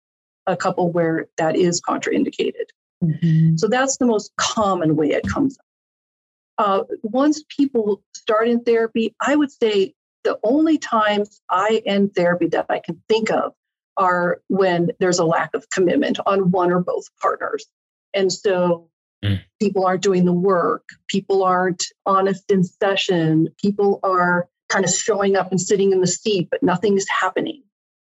a 0.47 0.57
couple 0.57 0.91
where 0.91 1.29
that 1.37 1.57
is 1.57 1.81
contraindicated. 1.81 2.69
Mm-hmm. 3.05 3.57
So 3.57 3.69
that's 3.69 3.97
the 3.99 4.07
most 4.07 4.33
common 4.37 4.97
way 4.97 5.11
it 5.11 5.27
comes 5.27 5.59
up. 5.59 5.65
Uh, 6.59 6.85
once 7.03 7.45
people 7.57 8.03
start 8.15 8.49
in 8.49 8.65
therapy, 8.65 9.15
I 9.21 9.37
would 9.37 9.53
say 9.53 9.95
the 10.25 10.39
only 10.43 10.79
times 10.79 11.41
I 11.49 11.83
end 11.87 12.15
therapy 12.15 12.49
that 12.49 12.67
I 12.69 12.81
can 12.81 13.01
think 13.09 13.31
of 13.31 13.55
are 13.99 14.41
when 14.49 14.91
there's 15.01 15.19
a 15.19 15.25
lack 15.25 15.51
of 15.55 15.69
commitment 15.71 16.19
on 16.27 16.51
one 16.51 16.73
or 16.73 16.81
both 16.81 17.05
partners. 17.21 17.67
And 18.15 18.33
so 18.33 18.89
mm. 19.25 19.41
people 19.61 19.85
aren't 19.85 20.03
doing 20.03 20.25
the 20.25 20.33
work, 20.33 20.89
people 21.09 21.45
aren't 21.45 21.85
honest 22.07 22.51
in 22.51 22.65
session, 22.65 23.49
people 23.61 24.01
are 24.03 24.49
kind 24.69 24.85
of 24.85 24.91
showing 24.91 25.37
up 25.37 25.51
and 25.51 25.61
sitting 25.61 25.93
in 25.93 26.01
the 26.01 26.07
seat, 26.07 26.49
but 26.51 26.63
nothing 26.63 26.97
is 26.97 27.07
happening. 27.09 27.63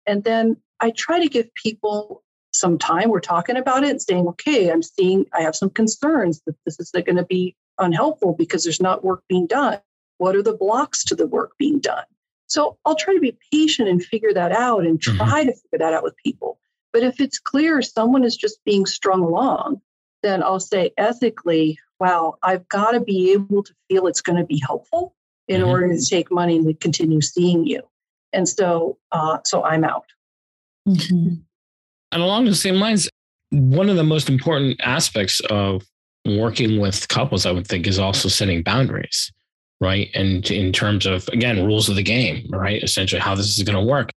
And 0.06 0.24
then 0.24 0.58
I 0.80 0.92
try 0.92 1.20
to 1.20 1.30
give 1.30 1.54
people 1.56 2.24
some 2.54 2.78
time. 2.78 3.10
We're 3.10 3.20
talking 3.20 3.58
about 3.58 3.84
it 3.84 3.90
and 3.90 4.02
saying, 4.02 4.28
okay, 4.28 4.72
I'm 4.72 4.84
seeing, 4.84 5.26
I 5.34 5.42
have 5.42 5.56
some 5.56 5.70
concerns 5.70 6.42
that 6.46 6.56
this 6.66 6.80
is 6.80 6.92
going 6.92 7.18
to 7.18 7.26
be 7.26 7.56
unhelpful 7.80 8.34
because 8.38 8.64
there's 8.64 8.82
not 8.82 9.04
work 9.04 9.24
being 9.28 9.48
done. 9.48 9.80
What 10.18 10.36
are 10.36 10.42
the 10.42 10.56
blocks 10.56 11.04
to 11.06 11.16
the 11.16 11.28
work 11.28 11.52
being 11.58 11.80
done? 11.80 12.06
So 12.48 12.78
I'll 12.86 12.96
try 12.96 13.14
to 13.14 13.20
be 13.20 13.38
patient 13.52 13.90
and 13.90 14.04
figure 14.04 14.34
that 14.34 14.52
out 14.52 14.86
and 14.86 15.00
mm-hmm. 15.00 15.18
try 15.18 15.42
mm-hmm. 15.42 15.50
to 15.50 15.56
figure 15.56 15.80
that 15.80 15.94
out 15.94 16.04
with 16.04 16.16
people. 16.18 16.60
But 16.94 17.04
if 17.04 17.20
it's 17.20 17.40
clear 17.40 17.82
someone 17.82 18.24
is 18.24 18.38
just 18.38 18.64
being 18.64 18.86
strung 18.86 19.22
along, 19.22 19.82
then 20.24 20.42
I'll 20.42 20.60
say 20.60 20.92
ethically, 20.98 21.78
wow, 22.00 22.36
I've 22.42 22.68
got 22.70 22.92
to 22.92 23.00
be 23.00 23.34
able 23.34 23.64
to 23.64 23.74
feel 23.90 24.08
it's 24.08 24.22
going 24.22 24.38
to 24.38 24.46
be 24.46 24.62
helpful 24.66 25.16
in 25.48 25.62
mm-hmm. 25.62 25.70
order 25.70 25.88
to 25.96 26.06
take 26.06 26.32
money 26.32 26.58
and 26.58 26.68
to 26.68 26.74
continue 26.74 27.22
seeing 27.22 27.66
you. 27.66 27.82
And 28.34 28.48
so, 28.48 28.98
uh, 29.12 29.40
so 29.46 29.64
I'm 29.64 29.84
out. 29.84 30.06
Mm-hmm. 30.88 31.36
And 32.12 32.22
along 32.22 32.46
the 32.46 32.56
same 32.56 32.76
lines, 32.76 33.10
one 33.50 33.90
of 33.90 33.96
the 33.96 34.04
most 34.04 34.30
important 34.30 34.80
aspects 34.82 35.42
of 35.50 35.84
working 36.26 36.80
with 36.80 37.08
couples, 37.08 37.46
I 37.46 37.52
would 37.52 37.68
think, 37.68 37.88
is 37.88 38.00
also 38.00 38.30
setting 38.30 38.64
boundaries 38.64 39.32
right? 39.82 40.10
And 40.14 40.50
in 40.50 40.72
terms 40.72 41.06
of, 41.06 41.28
again, 41.30 41.66
rules 41.66 41.90
of 41.90 41.96
the 41.96 42.04
game, 42.04 42.48
right? 42.50 42.82
Essentially, 42.82 43.22
how 43.22 43.36
this 43.36 43.58
is 43.58 43.64
going 43.64 43.78
to 43.78 43.92
work. 43.92 44.12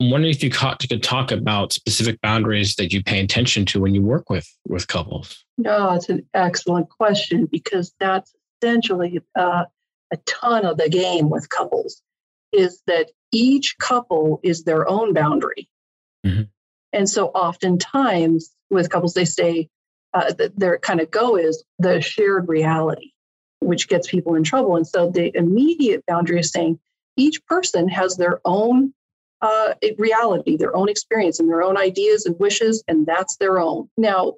I'm 0.00 0.10
wondering 0.10 0.32
if 0.32 0.42
you 0.42 0.50
could 0.50 1.02
talk 1.02 1.30
about 1.30 1.74
specific 1.74 2.20
boundaries 2.22 2.74
that 2.76 2.92
you 2.92 3.02
pay 3.02 3.20
attention 3.20 3.66
to 3.66 3.80
when 3.80 3.94
you 3.94 4.02
work 4.02 4.30
with 4.30 4.48
with 4.66 4.88
couples. 4.88 5.44
No, 5.58 5.92
it's 5.92 6.08
an 6.08 6.26
excellent 6.32 6.88
question 6.88 7.44
because 7.44 7.92
that's 8.00 8.32
essentially 8.62 9.20
uh, 9.38 9.64
a 10.10 10.16
ton 10.26 10.64
of 10.64 10.78
the 10.78 10.88
game 10.88 11.28
with 11.28 11.50
couples. 11.50 12.00
Is 12.52 12.82
that 12.86 13.10
each 13.30 13.76
couple 13.78 14.40
is 14.42 14.64
their 14.64 14.88
own 14.88 15.12
boundary, 15.12 15.68
mm-hmm. 16.26 16.42
and 16.94 17.08
so 17.08 17.28
oftentimes 17.28 18.50
with 18.70 18.88
couples 18.88 19.14
they 19.14 19.26
say 19.26 19.68
uh, 20.14 20.32
that 20.32 20.58
their 20.58 20.78
kind 20.78 21.00
of 21.00 21.10
go 21.10 21.36
is 21.36 21.62
the 21.78 22.00
shared 22.00 22.48
reality 22.48 23.12
which 23.70 23.88
gets 23.88 24.08
people 24.08 24.34
in 24.34 24.42
trouble. 24.42 24.74
And 24.74 24.86
so 24.86 25.08
the 25.08 25.30
immediate 25.36 26.04
boundary 26.06 26.40
is 26.40 26.50
saying 26.50 26.80
each 27.16 27.44
person 27.46 27.88
has 27.88 28.16
their 28.16 28.40
own 28.44 28.92
uh, 29.42 29.74
reality, 29.96 30.56
their 30.56 30.76
own 30.76 30.88
experience, 30.88 31.38
and 31.38 31.48
their 31.48 31.62
own 31.62 31.78
ideas 31.78 32.26
and 32.26 32.38
wishes, 32.40 32.82
and 32.88 33.06
that's 33.06 33.36
their 33.36 33.60
own. 33.60 33.88
Now, 33.96 34.34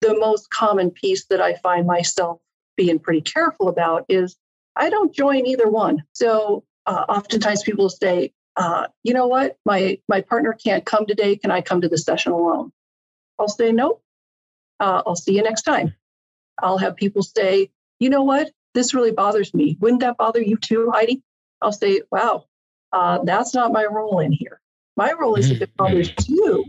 the 0.00 0.16
most 0.16 0.48
common 0.50 0.92
piece 0.92 1.26
that 1.26 1.40
I 1.40 1.54
find 1.56 1.84
myself 1.84 2.38
being 2.76 3.00
pretty 3.00 3.22
careful 3.22 3.68
about 3.68 4.04
is 4.08 4.36
I 4.76 4.88
don't 4.88 5.12
join 5.12 5.46
either 5.46 5.68
one. 5.68 6.04
So 6.12 6.62
uh, 6.86 7.04
oftentimes 7.08 7.64
people 7.64 7.88
say, 7.88 8.32
uh, 8.54 8.86
you 9.02 9.12
know 9.12 9.26
what, 9.26 9.56
my 9.66 9.98
my 10.08 10.20
partner 10.20 10.52
can't 10.52 10.84
come 10.84 11.06
today. 11.06 11.36
Can 11.36 11.50
I 11.50 11.60
come 11.60 11.80
to 11.80 11.88
the 11.88 11.98
session 11.98 12.32
alone? 12.32 12.72
I'll 13.38 13.48
say 13.48 13.72
nope. 13.72 14.00
Uh, 14.78 15.02
I'll 15.04 15.16
see 15.16 15.34
you 15.34 15.42
next 15.42 15.62
time. 15.62 15.94
I'll 16.62 16.78
have 16.78 16.96
people 16.96 17.22
say, 17.22 17.70
you 17.98 18.08
know 18.10 18.22
what, 18.22 18.50
this 18.76 18.94
really 18.94 19.10
bothers 19.10 19.54
me. 19.54 19.76
Wouldn't 19.80 20.02
that 20.02 20.18
bother 20.18 20.40
you 20.40 20.56
too, 20.56 20.90
Heidi? 20.92 21.22
I'll 21.62 21.72
say, 21.72 22.02
wow, 22.10 22.44
uh, 22.92 23.24
that's 23.24 23.54
not 23.54 23.72
my 23.72 23.86
role 23.86 24.20
in 24.20 24.30
here. 24.30 24.60
My 24.96 25.12
role 25.12 25.34
is 25.34 25.50
if 25.50 25.62
it 25.62 25.74
bothers 25.76 26.12
you 26.28 26.66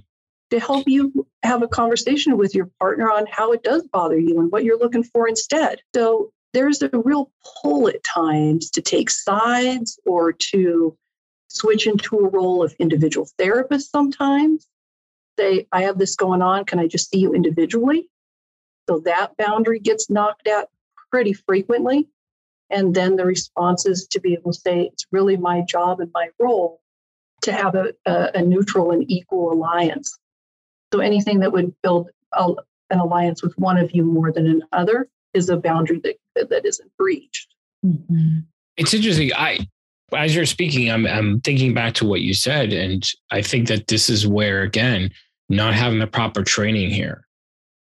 to 0.49 0.59
help 0.59 0.87
you 0.87 1.27
have 1.43 1.61
a 1.61 1.67
conversation 1.67 2.37
with 2.37 2.55
your 2.55 2.69
partner 2.79 3.11
on 3.11 3.25
how 3.29 3.51
it 3.51 3.61
does 3.61 3.85
bother 3.87 4.17
you 4.17 4.39
and 4.39 4.49
what 4.51 4.63
you're 4.63 4.79
looking 4.79 5.03
for 5.03 5.27
instead. 5.27 5.81
So 5.93 6.31
there's 6.53 6.81
a 6.81 6.89
real 6.93 7.29
pull 7.61 7.89
at 7.89 8.03
times 8.05 8.69
to 8.71 8.81
take 8.81 9.09
sides 9.09 9.99
or 10.05 10.31
to 10.31 10.97
switch 11.49 11.87
into 11.87 12.19
a 12.19 12.29
role 12.29 12.63
of 12.63 12.73
individual 12.79 13.27
therapist 13.37 13.91
sometimes. 13.91 14.65
Say, 15.37 15.67
I 15.73 15.83
have 15.83 15.97
this 15.97 16.15
going 16.15 16.41
on. 16.41 16.63
Can 16.63 16.79
I 16.79 16.87
just 16.87 17.09
see 17.09 17.19
you 17.19 17.33
individually? 17.33 18.09
So 18.87 18.99
that 18.99 19.35
boundary 19.37 19.79
gets 19.79 20.09
knocked 20.09 20.47
out 20.47 20.69
pretty 21.17 21.33
frequently. 21.33 22.07
And 22.69 22.93
then 22.93 23.15
the 23.15 23.25
response 23.25 23.87
is 23.87 24.05
to 24.09 24.19
be 24.19 24.33
able 24.33 24.53
to 24.53 24.59
say, 24.59 24.81
it's 24.93 25.07
really 25.11 25.35
my 25.35 25.61
job 25.61 25.99
and 25.99 26.11
my 26.13 26.29
role 26.39 26.79
to 27.41 27.51
have 27.51 27.73
a, 27.73 27.91
a, 28.05 28.29
a 28.35 28.41
neutral 28.43 28.91
and 28.91 29.03
equal 29.09 29.51
alliance. 29.51 30.15
So 30.93 30.99
anything 30.99 31.39
that 31.39 31.51
would 31.51 31.73
build 31.81 32.11
a, 32.33 32.53
an 32.91 32.99
alliance 32.99 33.41
with 33.41 33.57
one 33.57 33.77
of 33.77 33.89
you 33.95 34.03
more 34.03 34.31
than 34.31 34.61
another 34.71 35.09
is 35.33 35.49
a 35.49 35.57
boundary 35.57 35.99
that, 36.03 36.49
that 36.51 36.65
isn't 36.67 36.91
breached. 36.99 37.47
Mm-hmm. 37.83 38.41
It's 38.75 38.93
interesting. 38.93 39.31
I 39.35 39.67
As 40.15 40.35
you're 40.35 40.45
speaking, 40.45 40.91
I'm 40.91 41.07
I'm 41.07 41.41
thinking 41.41 41.73
back 41.73 41.95
to 41.95 42.05
what 42.05 42.21
you 42.21 42.35
said, 42.35 42.73
and 42.73 43.09
I 43.31 43.41
think 43.41 43.67
that 43.69 43.87
this 43.87 44.07
is 44.07 44.27
where 44.27 44.61
again, 44.61 45.09
not 45.49 45.73
having 45.73 45.97
the 45.97 46.05
proper 46.05 46.43
training 46.43 46.91
here, 46.91 47.26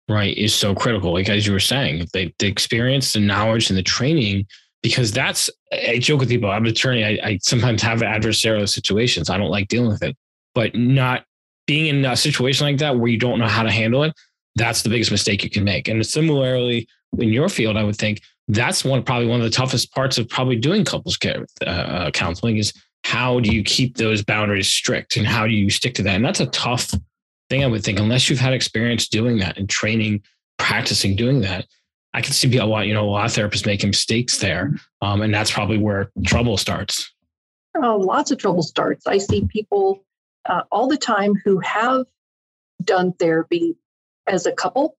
right, 0.08 0.36
is 0.36 0.54
so 0.54 0.74
critical. 0.74 1.12
Like 1.12 1.28
as 1.28 1.46
you 1.46 1.52
were 1.52 1.60
saying, 1.60 2.06
the, 2.12 2.32
the 2.38 2.46
experience, 2.46 3.12
the 3.12 3.20
knowledge, 3.20 3.70
and 3.70 3.78
the 3.78 3.82
training, 3.82 4.46
because 4.82 5.12
that's 5.12 5.48
I 5.72 5.98
joke 5.98 6.20
with 6.20 6.28
people. 6.28 6.50
I'm 6.50 6.64
an 6.64 6.70
attorney. 6.70 7.04
I, 7.04 7.26
I 7.26 7.38
sometimes 7.42 7.82
have 7.82 8.00
adversarial 8.00 8.68
situations. 8.68 9.30
I 9.30 9.38
don't 9.38 9.50
like 9.50 9.68
dealing 9.68 9.90
with 9.90 10.02
it, 10.02 10.16
but 10.54 10.74
not 10.74 11.24
being 11.66 11.86
in 11.86 12.04
a 12.04 12.16
situation 12.16 12.66
like 12.66 12.78
that 12.78 12.98
where 12.98 13.08
you 13.08 13.18
don't 13.18 13.38
know 13.38 13.46
how 13.46 13.62
to 13.62 13.70
handle 13.70 14.02
it. 14.02 14.12
That's 14.56 14.82
the 14.82 14.88
biggest 14.88 15.10
mistake 15.10 15.44
you 15.44 15.50
can 15.50 15.64
make. 15.64 15.88
And 15.88 16.04
similarly, 16.04 16.86
in 17.18 17.28
your 17.28 17.48
field, 17.48 17.76
I 17.76 17.84
would 17.84 17.96
think 17.96 18.20
that's 18.48 18.84
one 18.84 19.02
probably 19.02 19.28
one 19.28 19.40
of 19.40 19.44
the 19.44 19.56
toughest 19.56 19.92
parts 19.92 20.18
of 20.18 20.28
probably 20.28 20.56
doing 20.56 20.84
couples 20.84 21.16
care 21.16 21.46
uh, 21.64 21.70
uh, 21.70 22.10
counseling 22.10 22.56
is 22.56 22.72
how 23.04 23.40
do 23.40 23.50
you 23.50 23.62
keep 23.62 23.96
those 23.96 24.22
boundaries 24.22 24.68
strict 24.68 25.16
and 25.16 25.26
how 25.26 25.46
do 25.46 25.52
you 25.52 25.70
stick 25.70 25.94
to 25.94 26.02
that? 26.02 26.16
And 26.16 26.24
that's 26.24 26.40
a 26.40 26.46
tough 26.46 26.92
thing, 27.52 27.62
I 27.62 27.66
would 27.66 27.84
think, 27.84 28.00
unless 28.00 28.30
you've 28.30 28.38
had 28.38 28.54
experience 28.54 29.08
doing 29.08 29.36
that 29.38 29.58
and 29.58 29.68
training, 29.68 30.22
practicing 30.58 31.14
doing 31.14 31.42
that. 31.42 31.66
I 32.14 32.22
can 32.22 32.32
see 32.32 32.56
a 32.56 32.64
lot, 32.64 32.86
you 32.86 32.94
know, 32.94 33.06
a 33.06 33.10
lot 33.10 33.26
of 33.26 33.32
therapists 33.32 33.66
making 33.66 33.90
mistakes 33.90 34.38
there. 34.38 34.74
Um, 35.02 35.20
and 35.20 35.34
that's 35.34 35.50
probably 35.50 35.76
where 35.76 36.10
trouble 36.24 36.56
starts. 36.56 37.12
Oh, 37.76 37.96
lots 37.96 38.30
of 38.30 38.38
trouble 38.38 38.62
starts. 38.62 39.06
I 39.06 39.18
see 39.18 39.46
people 39.48 40.02
uh, 40.48 40.62
all 40.70 40.88
the 40.88 40.96
time 40.96 41.34
who 41.44 41.58
have 41.60 42.06
done 42.82 43.12
therapy 43.12 43.76
as 44.26 44.46
a 44.46 44.52
couple, 44.52 44.96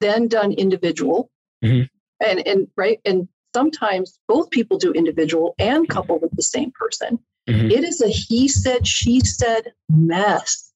then 0.00 0.26
done 0.28 0.52
individual, 0.52 1.30
mm-hmm. 1.64 1.84
and 2.24 2.46
and 2.46 2.68
right, 2.76 3.00
and 3.04 3.28
sometimes 3.54 4.18
both 4.28 4.50
people 4.50 4.78
do 4.78 4.92
individual 4.92 5.54
and 5.58 5.88
couple 5.88 6.18
with 6.18 6.34
the 6.36 6.42
same 6.42 6.72
person. 6.72 7.18
Mm-hmm. 7.48 7.70
It 7.70 7.84
is 7.84 8.00
a 8.00 8.08
he 8.08 8.46
said 8.48 8.86
she 8.86 9.20
said 9.20 9.72
mess. 9.88 10.71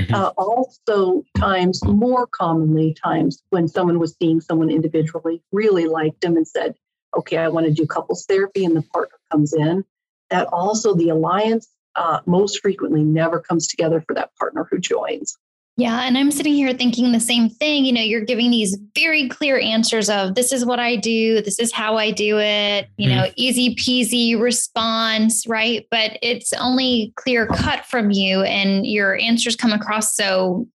Mm-hmm. 0.00 0.14
Uh, 0.14 0.30
also, 0.38 1.22
times 1.36 1.84
more 1.84 2.26
commonly, 2.26 2.94
times 2.94 3.42
when 3.50 3.68
someone 3.68 3.98
was 3.98 4.16
seeing 4.20 4.40
someone 4.40 4.70
individually, 4.70 5.42
really 5.52 5.86
liked 5.86 6.20
them 6.22 6.36
and 6.36 6.46
said, 6.46 6.74
"Okay, 7.16 7.36
I 7.36 7.48
want 7.48 7.66
to 7.66 7.72
do 7.72 7.86
couples 7.86 8.24
therapy," 8.26 8.64
and 8.64 8.76
the 8.76 8.82
partner 8.82 9.18
comes 9.30 9.52
in. 9.52 9.84
That 10.30 10.46
also 10.52 10.94
the 10.94 11.08
alliance 11.10 11.68
uh, 11.96 12.20
most 12.26 12.60
frequently 12.60 13.02
never 13.02 13.40
comes 13.40 13.66
together 13.66 14.02
for 14.06 14.14
that 14.14 14.34
partner 14.36 14.66
who 14.70 14.78
joins. 14.78 15.36
Yeah. 15.76 16.02
And 16.02 16.18
I'm 16.18 16.30
sitting 16.30 16.52
here 16.52 16.74
thinking 16.74 17.12
the 17.12 17.20
same 17.20 17.48
thing. 17.48 17.86
You 17.86 17.92
know, 17.92 18.02
you're 18.02 18.24
giving 18.24 18.50
these 18.50 18.76
very 18.94 19.28
clear 19.28 19.58
answers 19.58 20.10
of 20.10 20.34
this 20.34 20.52
is 20.52 20.66
what 20.66 20.78
I 20.78 20.96
do, 20.96 21.40
this 21.40 21.58
is 21.58 21.72
how 21.72 21.96
I 21.96 22.10
do 22.10 22.38
it, 22.38 22.88
you 22.98 23.08
mm-hmm. 23.08 23.18
know, 23.18 23.30
easy 23.36 23.74
peasy 23.76 24.38
response, 24.38 25.46
right? 25.46 25.86
But 25.90 26.18
it's 26.20 26.52
only 26.54 27.14
clear 27.16 27.46
cut 27.46 27.86
from 27.86 28.10
you, 28.10 28.42
and 28.42 28.86
your 28.86 29.16
answers 29.18 29.56
come 29.56 29.72
across 29.72 30.14
so 30.14 30.68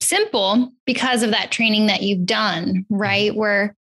simple 0.00 0.72
because 0.86 1.22
of 1.22 1.30
that 1.30 1.50
training 1.52 1.86
that 1.86 2.02
you've 2.02 2.24
done, 2.24 2.86
right? 2.88 3.34
Where 3.34 3.76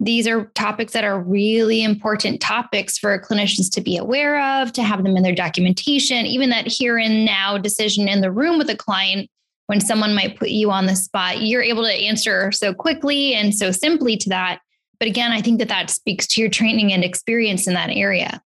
these 0.00 0.26
are 0.26 0.46
topics 0.54 0.92
that 0.92 1.04
are 1.04 1.20
really 1.20 1.82
important 1.82 2.40
topics 2.40 2.98
for 2.98 3.18
clinicians 3.18 3.72
to 3.72 3.80
be 3.80 3.96
aware 3.96 4.60
of, 4.60 4.72
to 4.72 4.82
have 4.82 5.02
them 5.02 5.16
in 5.16 5.22
their 5.22 5.34
documentation, 5.34 6.26
even 6.26 6.50
that 6.50 6.66
here 6.66 6.98
and 6.98 7.24
now 7.24 7.56
decision 7.56 8.06
in 8.06 8.20
the 8.20 8.30
room 8.30 8.58
with 8.58 8.68
a 8.68 8.76
client 8.76 9.30
when 9.66 9.80
someone 9.80 10.14
might 10.14 10.38
put 10.38 10.50
you 10.50 10.70
on 10.70 10.86
the 10.86 10.96
spot, 10.96 11.42
you're 11.42 11.62
able 11.62 11.84
to 11.84 11.92
answer 11.92 12.52
so 12.52 12.74
quickly 12.74 13.34
and 13.34 13.54
so 13.54 13.70
simply 13.70 14.16
to 14.18 14.28
that. 14.28 14.60
But 14.98 15.08
again, 15.08 15.32
I 15.32 15.40
think 15.40 15.58
that 15.58 15.68
that 15.68 15.90
speaks 15.90 16.26
to 16.28 16.40
your 16.40 16.50
training 16.50 16.92
and 16.92 17.02
experience 17.02 17.66
in 17.66 17.74
that 17.74 17.90
area. 17.90 18.42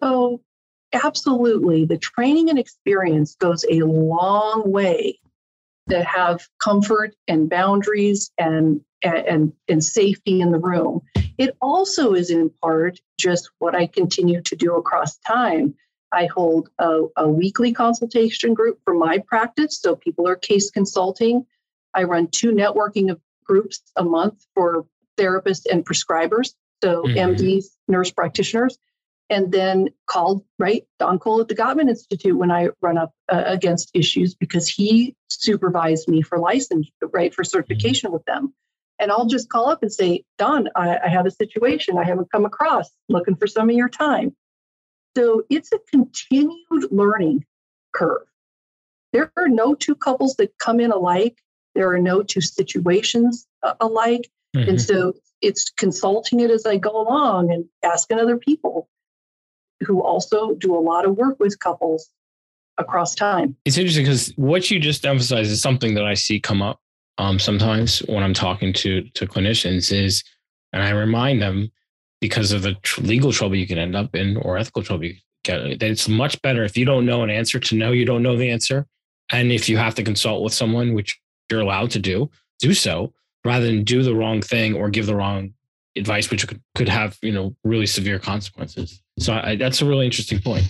Oh, 0.00 0.40
absolutely. 0.92 1.84
The 1.84 1.98
training 1.98 2.50
and 2.50 2.58
experience 2.58 3.34
goes 3.34 3.64
a 3.70 3.80
long 3.80 4.70
way 4.70 5.18
to 5.90 6.02
have 6.02 6.48
comfort 6.60 7.14
and 7.28 7.50
boundaries 7.50 8.30
and 8.38 8.80
and, 9.02 9.52
and 9.68 9.84
safety 9.84 10.40
in 10.40 10.50
the 10.50 10.58
room. 10.58 11.02
It 11.36 11.54
also 11.60 12.14
is 12.14 12.30
in 12.30 12.50
part 12.62 13.00
just 13.18 13.50
what 13.58 13.74
I 13.74 13.86
continue 13.86 14.40
to 14.40 14.56
do 14.56 14.76
across 14.76 15.18
time. 15.18 15.74
I 16.14 16.26
hold 16.26 16.68
a, 16.78 17.02
a 17.16 17.28
weekly 17.28 17.72
consultation 17.72 18.54
group 18.54 18.78
for 18.84 18.94
my 18.94 19.18
practice, 19.18 19.78
so 19.78 19.96
people 19.96 20.28
are 20.28 20.36
case 20.36 20.70
consulting. 20.70 21.46
I 21.92 22.04
run 22.04 22.28
two 22.28 22.52
networking 22.52 23.16
groups 23.44 23.82
a 23.96 24.04
month 24.04 24.46
for 24.54 24.86
therapists 25.18 25.66
and 25.70 25.84
prescribers, 25.84 26.54
so 26.82 27.02
mm-hmm. 27.02 27.16
MDs, 27.16 27.66
nurse 27.88 28.10
practitioners, 28.10 28.78
and 29.30 29.52
then 29.52 29.88
called 30.06 30.44
right 30.58 30.84
Don 30.98 31.18
Cole 31.18 31.40
at 31.40 31.48
the 31.48 31.56
Gottman 31.56 31.88
Institute 31.88 32.36
when 32.36 32.50
I 32.50 32.68
run 32.80 32.98
up 32.98 33.12
uh, 33.30 33.42
against 33.46 33.90
issues 33.94 34.34
because 34.34 34.68
he 34.68 35.14
supervised 35.28 36.08
me 36.08 36.22
for 36.22 36.38
license, 36.38 36.88
right, 37.12 37.34
for 37.34 37.44
certification 37.44 38.08
mm-hmm. 38.08 38.14
with 38.14 38.24
them. 38.26 38.54
And 39.00 39.10
I'll 39.10 39.26
just 39.26 39.48
call 39.48 39.70
up 39.70 39.82
and 39.82 39.92
say, 39.92 40.24
Don, 40.38 40.68
I, 40.76 40.98
I 41.04 41.08
have 41.08 41.26
a 41.26 41.30
situation 41.30 41.98
I 41.98 42.04
haven't 42.04 42.30
come 42.30 42.44
across, 42.44 42.88
looking 43.08 43.34
for 43.34 43.48
some 43.48 43.68
of 43.68 43.74
your 43.74 43.88
time. 43.88 44.36
So 45.16 45.44
it's 45.50 45.72
a 45.72 45.78
continued 45.90 46.90
learning 46.90 47.44
curve. 47.94 48.26
There 49.12 49.32
are 49.36 49.48
no 49.48 49.74
two 49.74 49.94
couples 49.94 50.34
that 50.36 50.52
come 50.58 50.80
in 50.80 50.90
alike. 50.90 51.38
There 51.74 51.90
are 51.90 52.00
no 52.00 52.22
two 52.22 52.40
situations 52.40 53.46
uh, 53.62 53.74
alike. 53.80 54.28
Mm-hmm. 54.56 54.70
And 54.70 54.80
so 54.80 55.14
it's 55.40 55.70
consulting 55.70 56.40
it 56.40 56.50
as 56.50 56.66
I 56.66 56.76
go 56.76 56.90
along 56.90 57.52
and 57.52 57.64
asking 57.84 58.18
other 58.18 58.36
people 58.36 58.88
who 59.84 60.02
also 60.02 60.54
do 60.54 60.74
a 60.74 60.80
lot 60.80 61.04
of 61.04 61.16
work 61.16 61.38
with 61.38 61.58
couples 61.58 62.08
across 62.78 63.14
time. 63.14 63.56
It's 63.64 63.78
interesting 63.78 64.04
because 64.04 64.32
what 64.36 64.70
you 64.70 64.80
just 64.80 65.04
emphasized 65.06 65.50
is 65.50 65.62
something 65.62 65.94
that 65.94 66.04
I 66.04 66.14
see 66.14 66.40
come 66.40 66.62
up 66.62 66.80
um, 67.18 67.38
sometimes 67.38 68.00
when 68.00 68.22
I'm 68.22 68.34
talking 68.34 68.72
to 68.74 69.02
to 69.02 69.26
clinicians 69.26 69.92
is, 69.92 70.24
and 70.72 70.82
I 70.82 70.90
remind 70.90 71.40
them 71.40 71.70
because 72.24 72.52
of 72.52 72.62
the 72.62 72.72
tr- 72.76 73.02
legal 73.02 73.30
trouble 73.30 73.54
you 73.54 73.66
can 73.66 73.76
end 73.76 73.94
up 73.94 74.14
in 74.16 74.38
or 74.38 74.56
ethical 74.56 74.82
trouble 74.82 75.04
you 75.04 75.14
get, 75.42 75.60
it's 75.82 76.08
much 76.08 76.40
better 76.40 76.64
if 76.64 76.74
you 76.74 76.86
don't 76.86 77.04
know 77.04 77.22
an 77.22 77.28
answer 77.28 77.60
to 77.60 77.76
know 77.76 77.92
you 77.92 78.06
don't 78.06 78.22
know 78.22 78.34
the 78.34 78.48
answer, 78.48 78.86
and 79.30 79.52
if 79.52 79.68
you 79.68 79.76
have 79.76 79.94
to 79.96 80.02
consult 80.02 80.42
with 80.42 80.54
someone, 80.54 80.94
which 80.94 81.20
you're 81.50 81.60
allowed 81.60 81.90
to 81.90 81.98
do, 81.98 82.30
do 82.60 82.72
so 82.72 83.12
rather 83.44 83.66
than 83.66 83.84
do 83.84 84.02
the 84.02 84.14
wrong 84.14 84.40
thing 84.40 84.74
or 84.74 84.88
give 84.88 85.04
the 85.04 85.14
wrong 85.14 85.52
advice, 85.96 86.30
which 86.30 86.48
could, 86.48 86.62
could 86.74 86.88
have 86.88 87.18
you 87.20 87.30
know 87.30 87.54
really 87.62 87.84
severe 87.84 88.18
consequences. 88.18 89.02
So 89.18 89.34
I, 89.34 89.56
that's 89.56 89.82
a 89.82 89.84
really 89.84 90.06
interesting 90.06 90.40
point. 90.40 90.64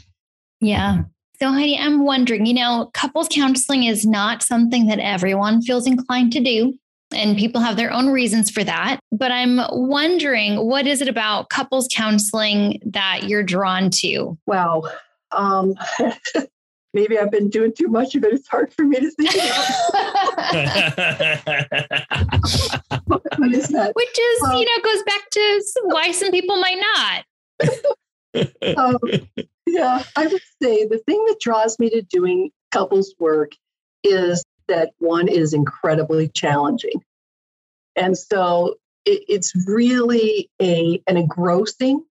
Yeah. 0.60 1.02
So, 1.40 1.52
Heidi, 1.52 1.78
I'm 1.78 2.04
wondering, 2.04 2.46
you 2.46 2.54
know, 2.54 2.90
couples 2.94 3.28
counseling 3.30 3.84
is 3.84 4.04
not 4.04 4.42
something 4.42 4.86
that 4.86 4.98
everyone 4.98 5.62
feels 5.62 5.86
inclined 5.86 6.32
to 6.32 6.40
do. 6.40 6.74
And 7.14 7.36
people 7.36 7.60
have 7.60 7.76
their 7.76 7.92
own 7.92 8.08
reasons 8.08 8.50
for 8.50 8.64
that. 8.64 9.00
But 9.12 9.32
I'm 9.32 9.60
wondering, 9.70 10.66
what 10.66 10.86
is 10.86 11.00
it 11.00 11.08
about 11.08 11.48
couples 11.48 11.88
counseling 11.90 12.80
that 12.84 13.24
you're 13.24 13.42
drawn 13.42 13.90
to? 14.00 14.36
Well, 14.46 14.90
Um, 15.32 15.74
maybe 16.94 17.18
I've 17.18 17.30
been 17.30 17.50
doing 17.50 17.72
too 17.76 17.88
much 17.88 18.14
of 18.14 18.24
it. 18.24 18.32
It's 18.32 18.48
hard 18.48 18.72
for 18.72 18.84
me 18.84 18.96
to 18.96 19.10
think 19.10 19.34
what, 23.04 23.22
what 23.38 23.52
is 23.52 23.68
that? 23.68 23.92
Which 23.94 24.18
is, 24.18 24.42
um, 24.42 24.56
you 24.56 24.64
know, 24.64 24.82
goes 24.82 25.02
back 25.02 25.28
to 25.30 25.62
why 25.82 26.12
some 26.12 26.30
people 26.30 26.56
might 26.56 26.80
not. 26.80 27.24
um, 28.78 28.98
yeah, 29.66 30.04
I 30.16 30.26
would 30.26 30.42
say 30.62 30.86
the 30.86 31.02
thing 31.06 31.24
that 31.26 31.40
draws 31.40 31.78
me 31.78 31.90
to 31.90 32.02
doing 32.02 32.50
couples 32.70 33.14
work 33.18 33.52
is 34.04 34.44
that 34.68 34.92
one 34.98 35.28
is 35.28 35.52
incredibly 35.52 36.28
challenging. 36.28 37.02
And 37.96 38.16
so 38.16 38.76
it, 39.04 39.24
it's 39.28 39.52
really 39.66 40.50
a 40.60 41.02
an 41.06 41.16
engrossing 41.16 42.04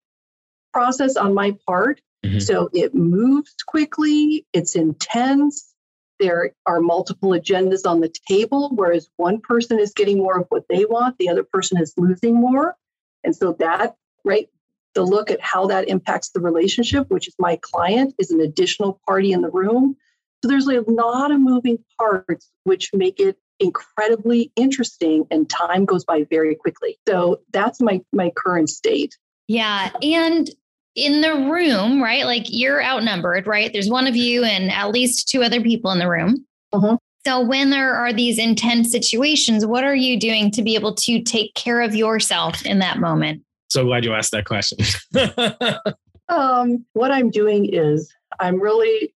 process 0.72 1.16
on 1.16 1.34
my 1.34 1.56
part. 1.68 2.02
Mm-hmm. 2.26 2.40
So 2.40 2.70
it 2.74 2.96
moves 2.96 3.54
quickly, 3.68 4.46
it's 4.54 4.76
intense. 4.76 5.74
There 6.20 6.52
are 6.66 6.80
multiple 6.80 7.32
agendas 7.32 7.86
on 7.86 8.00
the 8.00 8.14
table, 8.28 8.70
whereas 8.74 9.10
one 9.18 9.42
person 9.42 9.80
is 9.80 9.92
getting 9.94 10.20
more 10.20 10.40
of 10.40 10.46
what 10.50 10.64
they 10.70 10.86
want, 10.86 11.18
the 11.18 11.30
other 11.30 11.44
person 11.44 11.82
is 11.82 11.94
losing 11.98 12.36
more. 12.36 12.76
And 13.24 13.36
so 13.36 13.54
that, 13.60 13.96
right, 14.24 14.48
the 14.96 15.04
look 15.04 15.32
at 15.32 15.42
how 15.42 15.68
that 15.68 15.90
impacts 15.90 16.30
the 16.30 16.40
relationship, 16.40 17.10
which 17.10 17.28
is 17.28 17.36
my 17.40 17.58
client, 17.62 18.14
is 18.20 18.32
an 18.32 18.40
additional 18.40 19.02
party 19.08 19.32
in 19.32 19.42
the 19.42 19.50
room. 19.50 19.98
So 20.44 20.50
there's 20.50 20.68
a 20.68 20.82
lot 20.92 21.32
of 21.32 21.40
moving 21.40 21.78
parts 21.98 22.52
which 22.66 22.90
make 22.94 23.18
it 23.18 23.38
incredibly 23.62 24.52
interesting 24.58 25.26
and 25.32 25.50
time 25.50 25.86
goes 25.86 26.04
by 26.04 26.26
very 26.30 26.54
quickly. 26.54 27.00
So 27.08 27.40
that's 27.54 27.80
my 27.80 28.02
my 28.12 28.30
current 28.36 28.70
state. 28.70 29.18
Yeah, 29.48 29.92
and 30.02 30.50
in 30.96 31.22
the 31.22 31.50
room, 31.50 32.04
right? 32.04 32.26
Like 32.26 32.44
you're 32.50 32.84
outnumbered, 32.84 33.48
right? 33.48 33.72
There's 33.72 33.90
one 33.90 34.06
of 34.06 34.18
you 34.18 34.44
and 34.44 34.70
at 34.70 34.90
least 34.90 35.30
two 35.30 35.44
other 35.44 35.62
people 35.62 35.92
in 35.92 36.00
the 36.00 36.10
room. 36.10 36.46
Uh-huh. 36.74 36.98
So 37.26 37.40
when 37.40 37.70
there 37.70 37.96
are 37.96 38.12
these 38.12 38.38
intense 38.38 38.92
situations, 38.92 39.66
what 39.66 39.86
are 39.86 39.96
you 39.96 40.20
doing 40.20 40.52
to 40.52 40.62
be 40.62 40.76
able 40.76 40.94
to 40.96 41.24
take 41.24 41.54
care 41.56 41.80
of 41.80 41.96
yourself 41.96 42.66
in 42.66 42.80
that 42.80 43.00
moment? 43.00 43.44
So 43.70 43.86
glad 43.86 44.04
you 44.04 44.14
asked 44.14 44.34
that 44.34 44.44
question. 44.44 44.78
Um, 46.30 46.86
what 46.94 47.12
I'm 47.12 47.30
doing 47.30 47.72
is 47.72 48.12
I'm 48.40 48.62
really 48.62 49.14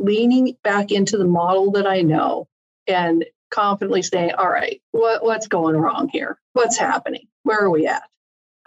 leaning 0.00 0.56
back 0.62 0.90
into 0.90 1.16
the 1.16 1.26
model 1.26 1.72
that 1.72 1.86
I 1.86 2.02
know 2.02 2.48
and 2.86 3.24
confidently 3.50 4.02
saying, 4.02 4.32
all 4.38 4.48
right, 4.48 4.80
what, 4.92 5.22
what's 5.22 5.48
going 5.48 5.76
wrong 5.76 6.08
here? 6.08 6.38
What's 6.52 6.78
happening? 6.78 7.26
Where 7.42 7.60
are 7.60 7.70
we 7.70 7.86
at? 7.86 8.02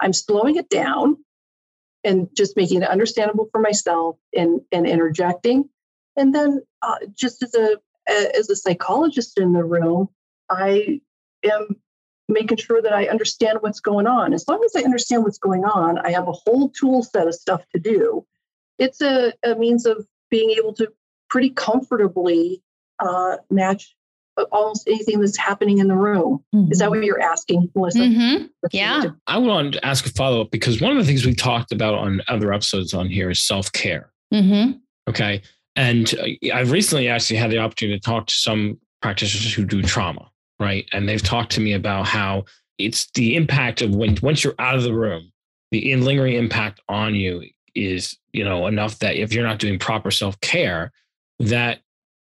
I'm 0.00 0.12
slowing 0.12 0.56
it 0.56 0.68
down 0.68 1.16
and 2.02 2.28
just 2.36 2.56
making 2.56 2.82
it 2.82 2.88
understandable 2.88 3.48
for 3.50 3.60
myself 3.60 4.16
and, 4.34 4.60
and 4.72 4.86
interjecting. 4.86 5.68
And 6.16 6.34
then 6.34 6.62
uh, 6.82 6.96
just 7.14 7.42
as 7.42 7.54
a 7.54 7.78
as 8.06 8.50
a 8.50 8.56
psychologist 8.56 9.38
in 9.38 9.54
the 9.54 9.64
room, 9.64 10.08
I 10.50 11.00
am 11.42 11.76
making 12.28 12.58
sure 12.58 12.82
that 12.82 12.92
I 12.92 13.06
understand 13.06 13.58
what's 13.60 13.80
going 13.80 14.06
on. 14.06 14.32
As 14.32 14.46
long 14.48 14.62
as 14.64 14.76
I 14.76 14.84
understand 14.84 15.24
what's 15.24 15.38
going 15.38 15.64
on, 15.64 15.98
I 15.98 16.10
have 16.10 16.28
a 16.28 16.32
whole 16.32 16.70
tool 16.70 17.02
set 17.02 17.26
of 17.26 17.34
stuff 17.34 17.62
to 17.74 17.80
do. 17.80 18.26
It's 18.78 19.00
a, 19.00 19.32
a 19.42 19.54
means 19.54 19.86
of 19.86 20.06
being 20.30 20.50
able 20.50 20.74
to 20.74 20.88
pretty 21.34 21.50
comfortably 21.50 22.62
uh, 23.00 23.38
match 23.50 23.96
almost 24.52 24.86
anything 24.86 25.18
that's 25.18 25.36
happening 25.36 25.78
in 25.78 25.88
the 25.88 25.96
room. 25.96 26.44
Mm-hmm. 26.54 26.70
Is 26.70 26.78
that 26.78 26.84
mm-hmm. 26.84 26.94
what 26.94 27.04
you're 27.04 27.20
asking, 27.20 27.72
Melissa? 27.74 27.98
Mm-hmm. 27.98 28.44
Yeah. 28.70 29.06
I 29.26 29.38
want 29.38 29.72
to 29.72 29.84
ask 29.84 30.06
a 30.06 30.10
follow 30.10 30.42
up 30.42 30.52
because 30.52 30.80
one 30.80 30.92
of 30.92 30.98
the 30.98 31.02
things 31.02 31.26
we 31.26 31.34
talked 31.34 31.72
about 31.72 31.94
on 31.94 32.22
other 32.28 32.52
episodes 32.52 32.94
on 32.94 33.08
here 33.08 33.30
is 33.30 33.42
self 33.42 33.72
care. 33.72 34.12
Mm-hmm. 34.32 34.78
Okay. 35.10 35.42
And 35.74 36.14
uh, 36.20 36.54
I've 36.54 36.70
recently 36.70 37.08
actually 37.08 37.38
had 37.38 37.50
the 37.50 37.58
opportunity 37.58 37.98
to 37.98 38.04
talk 38.04 38.28
to 38.28 38.34
some 38.34 38.78
practitioners 39.02 39.52
who 39.52 39.64
do 39.64 39.82
trauma, 39.82 40.30
right? 40.60 40.88
And 40.92 41.08
they've 41.08 41.20
talked 41.20 41.50
to 41.52 41.60
me 41.60 41.72
about 41.72 42.06
how 42.06 42.44
it's 42.78 43.10
the 43.14 43.34
impact 43.34 43.82
of 43.82 43.92
when 43.92 44.16
once 44.22 44.44
you're 44.44 44.54
out 44.60 44.76
of 44.76 44.84
the 44.84 44.94
room, 44.94 45.32
the 45.72 45.96
lingering 45.96 46.34
impact 46.34 46.80
on 46.88 47.16
you 47.16 47.42
is, 47.74 48.16
you 48.32 48.44
know, 48.44 48.68
enough 48.68 49.00
that 49.00 49.16
if 49.16 49.32
you're 49.32 49.44
not 49.44 49.58
doing 49.58 49.80
proper 49.80 50.12
self 50.12 50.40
care, 50.40 50.92
that 51.38 51.80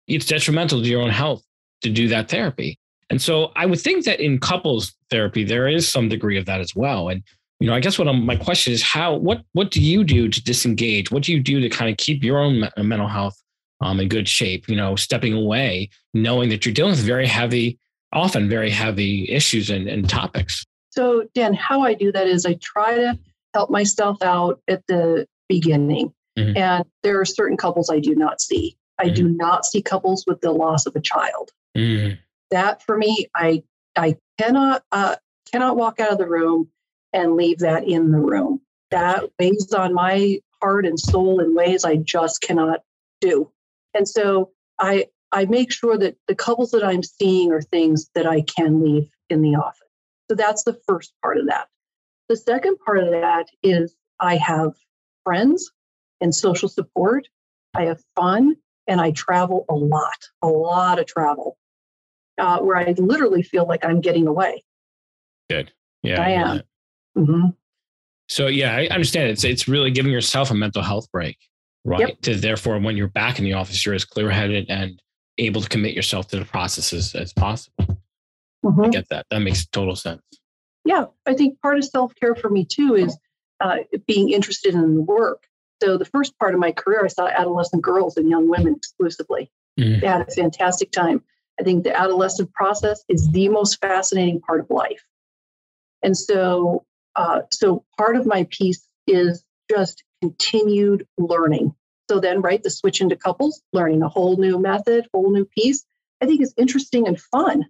it's 0.07 0.27
detrimental 0.27 0.83
to 0.83 0.89
your 0.89 1.03
own 1.03 1.11
health 1.11 1.43
to 1.83 1.91
do 1.91 2.09
that 2.09 2.29
therapy. 2.29 2.79
And 3.11 3.21
so 3.21 3.53
I 3.57 3.67
would 3.67 3.81
think 3.81 4.05
that 4.05 4.21
in 4.21 4.39
couples 4.39 4.95
therapy, 5.11 5.45
there 5.45 5.69
is 5.69 5.89
some 5.89 6.09
degree 6.09 6.39
of 6.39 6.47
that 6.47 6.61
as 6.61 6.77
well. 6.77 7.09
And, 7.09 7.23
you 7.59 7.67
know, 7.67 7.75
I 7.75 7.81
guess 7.81 7.99
what 7.99 8.09
I'm, 8.09 8.25
my 8.25 8.37
question 8.37 8.73
is 8.73 8.83
how, 8.83 9.17
what, 9.17 9.43
what 9.53 9.71
do 9.71 9.83
you 9.83 10.05
do 10.05 10.29
to 10.29 10.43
disengage? 10.43 11.11
What 11.11 11.25
do 11.25 11.33
you 11.33 11.41
do 11.41 11.61
to 11.61 11.69
kind 11.69 11.91
of 11.91 11.97
keep 11.97 12.23
your 12.23 12.39
own 12.39 12.61
me- 12.61 12.71
mental 12.83 13.09
health 13.09 13.37
um, 13.81 13.99
in 13.99 14.09
good 14.09 14.29
shape, 14.29 14.69
you 14.69 14.77
know, 14.77 14.95
stepping 14.95 15.33
away, 15.33 15.91
knowing 16.15 16.51
that 16.51 16.65
you're 16.65 16.75
dealing 16.75 16.93
with 16.93 17.01
very 17.01 17.27
heavy, 17.27 17.79
often 18.13 18.49
very 18.49 18.71
heavy 18.71 19.29
issues 19.29 19.71
and, 19.71 19.89
and 19.89 20.09
topics? 20.09 20.65
So, 20.91 21.25
Dan, 21.35 21.55
how 21.55 21.83
I 21.83 21.95
do 21.95 22.13
that 22.13 22.27
is 22.27 22.47
I 22.47 22.55
try 22.55 22.95
to 22.95 23.19
help 23.55 23.71
myself 23.71 24.23
out 24.23 24.61
at 24.69 24.87
the 24.87 25.27
beginning. 25.49 26.13
Mm-hmm. 26.39 26.57
And 26.57 26.85
there 27.03 27.21
are 27.21 27.25
certain 27.25 27.57
couples 27.57 27.91
I 27.91 27.99
do 27.99 28.15
not 28.15 28.41
see. 28.41 28.77
I 29.01 29.07
mm-hmm. 29.07 29.15
do 29.15 29.29
not 29.29 29.65
see 29.65 29.83
couples 29.83 30.25
with 30.27 30.41
the 30.41 30.53
loss 30.53 30.87
of 30.87 30.95
a 30.95 31.01
child. 31.01 31.51
Mm. 31.77 32.19
That 32.51 32.83
for 32.83 32.97
me, 32.97 33.29
I 33.35 33.63
I 33.97 34.17
cannot 34.39 34.83
uh, 34.93 35.17
cannot 35.51 35.77
walk 35.77 36.01
out 36.01 36.13
of 36.13 36.19
the 36.19 36.29
room 36.29 36.69
and 37.13 37.35
leave 37.35 37.59
that 37.61 37.85
in 37.89 38.13
the 38.13 38.19
room. 38.19 38.61
That 38.91 39.25
weighs 39.39 39.73
on 39.73 39.95
my 39.95 40.41
heart 40.61 40.85
and 40.85 40.99
soul 41.01 41.41
in 41.41 41.55
ways 41.55 41.85
I 41.85 41.97
just 41.97 42.43
cannot 42.43 42.81
do. 43.21 43.51
And 43.95 44.09
so 44.09 44.51
I 44.79 45.07
I 45.33 45.47
make 45.47 45.73
sure 45.73 45.97
that 45.97 46.17
the 46.29 46.35
couples 46.35 46.73
that 46.73 46.85
I'm 46.85 47.03
seeing 47.03 47.53
are 47.53 47.63
things 47.63 48.11
that 48.15 48.27
I 48.27 48.43
can 48.43 48.83
leave 48.83 49.11
in 49.29 49.43
the 49.43 49.55
office. 49.55 49.89
So 50.29 50.35
that's 50.35 50.65
the 50.65 50.79
first 50.87 51.13
part 51.23 51.39
of 51.39 51.47
that. 51.47 51.69
The 52.29 52.37
second 52.37 52.79
part 52.85 52.99
of 52.99 53.11
that 53.11 53.49
is 53.63 53.95
I 54.19 54.37
have 54.37 54.75
friends 55.25 55.71
and 56.21 56.35
social 56.35 56.69
support. 56.69 57.29
I 57.75 57.85
have 57.85 58.03
fun 58.17 58.57
and 58.91 59.01
I 59.01 59.13
travel 59.13 59.65
a 59.71 59.75
lot, 59.75 60.29
a 60.43 60.49
lot 60.49 60.99
of 60.99 61.07
travel 61.07 61.57
uh, 62.39 62.59
where 62.59 62.77
I 62.77 62.93
literally 62.99 63.43
feel 63.43 63.67
like 63.67 63.85
I'm 63.85 64.01
getting 64.01 64.27
away. 64.27 64.65
Good. 65.49 65.73
Yeah. 66.03 66.21
I 66.21 66.31
am. 66.31 66.63
Mm-hmm. 67.17 67.47
So 68.29 68.49
yeah, 68.49 68.77
I 68.77 68.89
understand. 68.89 69.31
It's 69.31 69.45
it's 69.45 69.69
really 69.69 69.91
giving 69.91 70.13
yourself 70.13 70.51
a 70.51 70.55
mental 70.55 70.83
health 70.83 71.11
break, 71.13 71.39
right? 71.85 72.01
Yep. 72.01 72.21
To 72.23 72.35
therefore, 72.35 72.79
when 72.79 72.97
you're 72.97 73.09
back 73.09 73.39
in 73.39 73.45
the 73.45 73.55
office, 73.55 73.85
you're 73.85 73.95
as 73.95 74.05
clear 74.05 74.31
headed 74.31 74.67
and 74.69 75.01
able 75.39 75.61
to 75.61 75.69
commit 75.69 75.95
yourself 75.95 76.29
to 76.29 76.39
the 76.39 76.45
processes 76.45 77.15
as 77.15 77.33
possible. 77.33 77.99
Mm-hmm. 78.65 78.85
I 78.85 78.89
get 78.89 79.09
that. 79.11 79.27
That 79.31 79.41
makes 79.41 79.67
total 79.67 79.97
sense. 79.97 80.23
Yeah, 80.85 81.07
I 81.27 81.35
think 81.35 81.61
part 81.61 81.79
of 81.79 81.85
self 81.85 82.15
care 82.15 82.35
for 82.35 82.51
me 82.51 82.65
too 82.65 82.95
is 82.95 83.17
uh, 83.61 83.79
being 84.07 84.31
interested 84.31 84.75
in 84.75 84.97
the 84.97 85.03
work. 85.03 85.45
So 85.83 85.97
the 85.97 86.05
first 86.05 86.39
part 86.39 86.55
of 86.55 86.61
my 86.61 86.73
career, 86.73 87.05
I 87.05 87.09
saw 87.09 87.27
adolescent 87.27 87.83
girls 87.83 88.17
and 88.17 88.29
young 88.29 88.49
women 88.49 88.75
exclusively. 88.77 89.51
Mm. 89.79 90.01
They 90.01 90.07
had 90.07 90.23
a 90.23 90.31
fantastic 90.31 90.91
time. 90.91 91.23
I 91.59 91.63
think 91.63 91.85
the 91.85 91.97
adolescent 91.97 92.53
process 92.53 93.05
is 93.09 93.31
the 93.31 93.49
most 93.49 93.81
fascinating 93.81 94.41
part 94.41 94.61
of 94.61 94.71
life. 94.71 95.05
And 96.03 96.17
so, 96.17 96.85
uh, 97.17 97.43
so 97.53 97.85
part 97.99 98.17
of 98.17 98.27
my 98.27 98.47
piece 98.51 98.87
is 99.07 99.45
just 99.71 100.03
continued 100.23 101.07
learning. 101.19 101.75
So 102.11 102.21
then, 102.21 102.41
right, 102.41 102.63
the 102.63 102.71
switch 102.71 103.01
into 103.01 103.17
couples, 103.17 103.63
learning 103.73 104.03
a 104.03 104.09
whole 104.09 104.37
new 104.37 104.59
method, 104.59 105.07
whole 105.13 105.31
new 105.31 105.45
piece, 105.45 105.85
I 106.21 106.27
think 106.27 106.41
is 106.41 106.55
interesting 106.57 107.07
and 107.07 107.21
fun. 107.21 107.67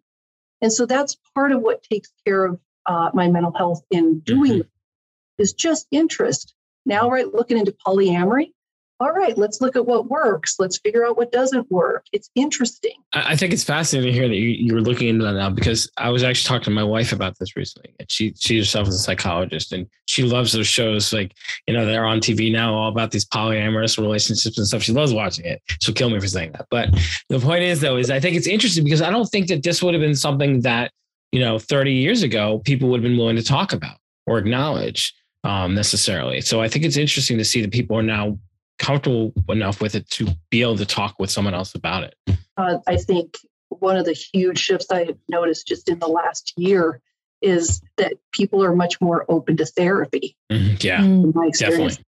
And 0.62 0.72
so 0.72 0.86
that's 0.86 1.16
part 1.34 1.52
of 1.52 1.60
what 1.60 1.82
takes 1.82 2.12
care 2.26 2.44
of 2.44 2.60
uh, 2.86 3.10
my 3.14 3.28
mental 3.28 3.52
health 3.52 3.82
in 3.90 4.20
doing 4.20 4.52
mm-hmm. 4.52 5.42
is 5.42 5.52
just 5.52 5.86
interest. 5.90 6.54
Now, 6.86 7.10
right, 7.10 7.32
looking 7.32 7.58
into 7.58 7.74
polyamory, 7.86 8.52
all 9.00 9.12
right, 9.12 9.36
let's 9.38 9.62
look 9.62 9.76
at 9.76 9.86
what 9.86 10.10
works. 10.10 10.56
Let's 10.58 10.76
figure 10.76 11.06
out 11.06 11.16
what 11.16 11.32
doesn't 11.32 11.70
work. 11.70 12.04
It's 12.12 12.28
interesting. 12.34 12.92
I 13.14 13.34
think 13.34 13.54
it's 13.54 13.64
fascinating 13.64 14.12
to 14.12 14.18
hear 14.18 14.28
that 14.28 14.34
you, 14.34 14.48
you're 14.48 14.82
looking 14.82 15.08
into 15.08 15.24
that 15.24 15.32
now 15.32 15.48
because 15.48 15.90
I 15.96 16.10
was 16.10 16.22
actually 16.22 16.48
talking 16.48 16.64
to 16.64 16.70
my 16.70 16.84
wife 16.84 17.10
about 17.10 17.38
this 17.38 17.56
recently. 17.56 17.94
And 17.98 18.10
she 18.10 18.34
she 18.38 18.58
herself 18.58 18.88
is 18.88 18.94
a 18.94 18.98
psychologist 18.98 19.72
and 19.72 19.86
she 20.04 20.22
loves 20.22 20.52
those 20.52 20.66
shows 20.66 21.14
like, 21.14 21.32
you 21.66 21.72
know, 21.72 21.86
they're 21.86 22.04
on 22.04 22.20
TV 22.20 22.52
now 22.52 22.74
all 22.74 22.90
about 22.90 23.10
these 23.10 23.24
polyamorous 23.24 23.96
relationships 23.96 24.58
and 24.58 24.66
stuff. 24.66 24.82
She 24.82 24.92
loves 24.92 25.14
watching 25.14 25.46
it. 25.46 25.62
She'll 25.80 25.94
kill 25.94 26.10
me 26.10 26.20
for 26.20 26.28
saying 26.28 26.52
that. 26.52 26.66
But 26.70 26.90
the 27.30 27.40
point 27.40 27.62
is 27.62 27.80
though, 27.80 27.96
is 27.96 28.10
I 28.10 28.20
think 28.20 28.36
it's 28.36 28.46
interesting 28.46 28.84
because 28.84 29.00
I 29.00 29.10
don't 29.10 29.26
think 29.26 29.48
that 29.48 29.62
this 29.62 29.82
would 29.82 29.94
have 29.94 30.02
been 30.02 30.14
something 30.14 30.60
that, 30.60 30.92
you 31.32 31.40
know, 31.40 31.58
30 31.58 31.90
years 31.90 32.22
ago 32.22 32.60
people 32.66 32.90
would 32.90 33.02
have 33.02 33.10
been 33.10 33.18
willing 33.18 33.36
to 33.36 33.42
talk 33.42 33.72
about 33.72 33.96
or 34.26 34.36
acknowledge 34.36 35.14
um, 35.44 35.74
necessarily. 35.74 36.40
So 36.40 36.60
I 36.60 36.68
think 36.68 36.84
it's 36.84 36.96
interesting 36.96 37.38
to 37.38 37.44
see 37.44 37.62
that 37.62 37.72
people 37.72 37.96
are 37.96 38.02
now 38.02 38.38
comfortable 38.80 39.32
enough 39.48 39.80
with 39.80 39.94
it 39.94 40.08
to 40.10 40.26
be 40.50 40.62
able 40.62 40.76
to 40.78 40.86
talk 40.86 41.14
with 41.20 41.30
someone 41.30 41.54
else 41.54 41.74
about 41.74 42.02
it? 42.02 42.14
Uh, 42.56 42.78
I 42.88 42.96
think 42.96 43.36
one 43.68 43.96
of 43.96 44.06
the 44.06 44.12
huge 44.12 44.58
shifts 44.58 44.90
I 44.90 45.04
have 45.04 45.18
noticed 45.28 45.68
just 45.68 45.88
in 45.88 45.98
the 46.00 46.08
last 46.08 46.54
year 46.56 47.00
is 47.42 47.80
that 47.96 48.14
people 48.32 48.64
are 48.64 48.74
much 48.74 49.00
more 49.00 49.24
open 49.28 49.56
to 49.58 49.66
therapy. 49.66 50.36
Mm-hmm. 50.50 50.76
Yeah, 50.80 51.02
in 51.02 51.32
my 51.34 51.46
experience. 51.46 51.96
Definitely. 51.96 52.04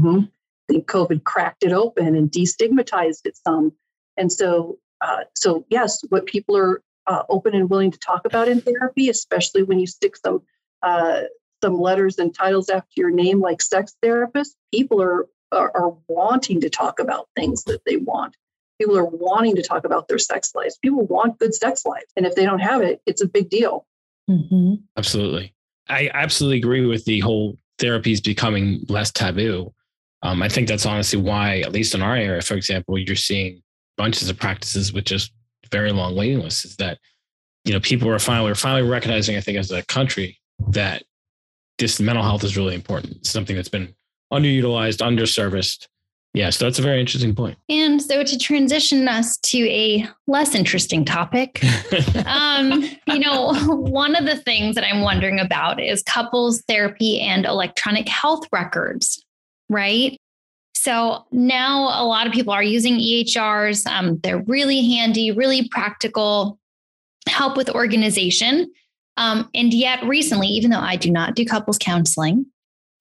Mm-hmm. 0.00 0.24
I 0.24 0.72
think 0.72 0.86
COVID 0.86 1.24
cracked 1.24 1.64
it 1.64 1.72
open 1.72 2.16
and 2.16 2.30
destigmatized 2.30 3.26
it 3.26 3.36
some. 3.36 3.72
And 4.16 4.32
so, 4.32 4.78
uh, 5.00 5.24
so 5.34 5.66
yes, 5.68 6.02
what 6.08 6.26
people 6.26 6.56
are 6.56 6.82
uh, 7.06 7.24
open 7.28 7.54
and 7.54 7.68
willing 7.68 7.90
to 7.90 7.98
talk 7.98 8.24
about 8.24 8.48
in 8.48 8.60
therapy, 8.60 9.08
especially 9.08 9.64
when 9.64 9.78
you 9.78 9.86
stick 9.86 10.16
some 10.16 10.42
uh, 10.82 11.22
some 11.62 11.80
letters 11.80 12.18
and 12.18 12.34
titles 12.34 12.68
after 12.68 12.90
your 12.96 13.10
name, 13.10 13.40
like 13.40 13.62
sex 13.62 13.94
therapist, 14.02 14.56
people 14.72 15.00
are 15.02 15.26
are, 15.52 15.70
are 15.74 15.94
wanting 16.08 16.60
to 16.62 16.70
talk 16.70 16.98
about 16.98 17.28
things 17.36 17.64
that 17.64 17.82
they 17.84 17.96
want. 17.96 18.36
People 18.80 18.96
are 18.96 19.04
wanting 19.04 19.54
to 19.56 19.62
talk 19.62 19.84
about 19.84 20.08
their 20.08 20.18
sex 20.18 20.54
lives. 20.54 20.78
People 20.78 21.06
want 21.06 21.38
good 21.38 21.54
sex 21.54 21.84
lives. 21.84 22.10
And 22.16 22.26
if 22.26 22.34
they 22.34 22.44
don't 22.44 22.58
have 22.58 22.80
it, 22.80 23.02
it's 23.06 23.22
a 23.22 23.28
big 23.28 23.50
deal. 23.50 23.86
Mm-hmm. 24.30 24.76
Absolutely. 24.96 25.54
I 25.88 26.10
absolutely 26.14 26.58
agree 26.58 26.86
with 26.86 27.04
the 27.04 27.20
whole 27.20 27.58
therapy 27.78 28.12
is 28.12 28.20
becoming 28.20 28.84
less 28.88 29.10
taboo. 29.10 29.72
Um, 30.22 30.42
I 30.42 30.48
think 30.48 30.68
that's 30.68 30.86
honestly 30.86 31.20
why, 31.20 31.60
at 31.60 31.72
least 31.72 31.94
in 31.94 32.02
our 32.02 32.16
area, 32.16 32.40
for 32.40 32.54
example, 32.54 32.98
you're 32.98 33.16
seeing 33.16 33.62
bunches 33.98 34.30
of 34.30 34.38
practices 34.38 34.92
with 34.92 35.04
just 35.04 35.32
very 35.70 35.92
long 35.92 36.16
waiting 36.16 36.40
lists. 36.40 36.64
Is 36.64 36.76
that 36.76 36.98
you 37.64 37.72
know 37.72 37.80
people 37.80 38.08
are 38.08 38.18
finally 38.18 38.50
we're 38.50 38.54
finally 38.54 38.88
recognizing, 38.88 39.36
I 39.36 39.40
think, 39.40 39.58
as 39.58 39.70
a 39.70 39.84
country 39.86 40.38
that 40.68 41.02
this 41.78 42.00
mental 42.00 42.24
health 42.24 42.44
is 42.44 42.56
really 42.56 42.74
important. 42.74 43.16
It's 43.16 43.30
something 43.30 43.56
that's 43.56 43.68
been 43.68 43.94
underutilized, 44.32 44.98
underserviced. 44.98 45.88
Yeah, 46.34 46.48
so 46.48 46.64
that's 46.64 46.78
a 46.78 46.82
very 46.82 46.98
interesting 46.98 47.34
point. 47.34 47.58
And 47.68 48.00
so 48.00 48.24
to 48.24 48.38
transition 48.38 49.06
us 49.06 49.36
to 49.38 49.58
a 49.68 50.08
less 50.26 50.54
interesting 50.54 51.04
topic, 51.04 51.62
um, 52.26 52.84
you 53.06 53.18
know, 53.18 53.52
one 53.66 54.16
of 54.16 54.24
the 54.24 54.36
things 54.36 54.74
that 54.76 54.84
I'm 54.84 55.02
wondering 55.02 55.38
about 55.38 55.78
is 55.78 56.02
couples 56.02 56.62
therapy 56.62 57.20
and 57.20 57.44
electronic 57.44 58.08
health 58.08 58.46
records, 58.50 59.22
right? 59.68 60.18
So 60.74 61.26
now 61.30 61.82
a 62.02 62.04
lot 62.04 62.26
of 62.26 62.32
people 62.32 62.52
are 62.54 62.62
using 62.62 62.98
EHRs. 62.98 63.86
Um, 63.86 64.18
they're 64.22 64.42
really 64.42 64.84
handy, 64.88 65.32
really 65.32 65.68
practical, 65.68 66.58
help 67.28 67.58
with 67.58 67.68
organization. 67.70 68.72
Um, 69.16 69.48
and 69.54 69.74
yet, 69.74 70.02
recently, 70.04 70.48
even 70.48 70.70
though 70.70 70.78
I 70.78 70.96
do 70.96 71.10
not 71.10 71.34
do 71.34 71.44
couples 71.44 71.78
counseling, 71.78 72.46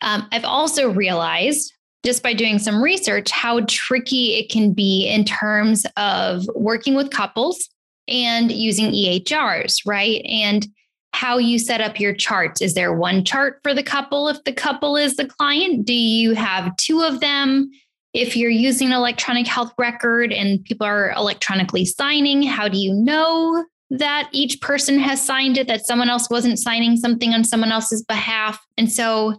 um, 0.02 0.28
I've 0.32 0.46
also 0.46 0.90
realized 0.92 1.74
just 2.04 2.24
by 2.24 2.34
doing 2.34 2.60
some 2.60 2.82
research 2.82 3.30
how 3.32 3.62
tricky 3.68 4.34
it 4.34 4.50
can 4.50 4.74
be 4.74 5.08
in 5.08 5.24
terms 5.24 5.86
of 5.98 6.46
working 6.56 6.96
with 6.96 7.12
couples 7.12 7.70
and 8.08 8.52
using 8.52 8.92
EHRs, 8.92 9.82
right? 9.86 10.26
And 10.26 10.68
how 11.14 11.38
you 11.38 11.60
set 11.60 11.82
up 11.82 12.00
your 12.00 12.14
charts. 12.14 12.62
Is 12.62 12.74
there 12.74 12.94
one 12.94 13.24
chart 13.24 13.60
for 13.64 13.74
the 13.74 13.84
couple 13.84 14.28
if 14.28 14.44
the 14.44 14.54
couple 14.54 14.96
is 14.96 15.16
the 15.16 15.26
client? 15.26 15.86
Do 15.86 15.94
you 15.94 16.34
have 16.34 16.76
two 16.78 17.02
of 17.02 17.20
them? 17.20 17.70
If 18.14 18.36
you're 18.36 18.50
using 18.50 18.88
an 18.88 18.94
electronic 18.94 19.48
health 19.48 19.74
record 19.78 20.34
and 20.34 20.64
people 20.64 20.86
are 20.88 21.12
electronically 21.12 21.86
signing, 21.86 22.44
how 22.44 22.68
do 22.68 22.78
you 22.78 22.94
know 22.94 23.64
that 23.92 24.30
each 24.32 24.60
person 24.62 25.00
has 25.00 25.24
signed 25.24 25.58
it, 25.58 25.68
that 25.68 25.86
someone 25.86 26.10
else 26.10 26.30
wasn't 26.30 26.58
signing 26.58 26.98
something 26.98 27.34
on 27.34 27.44
someone 27.44 27.72
else's 27.72 28.04
behalf? 28.04 28.60
And 28.78 28.92
so, 28.92 29.36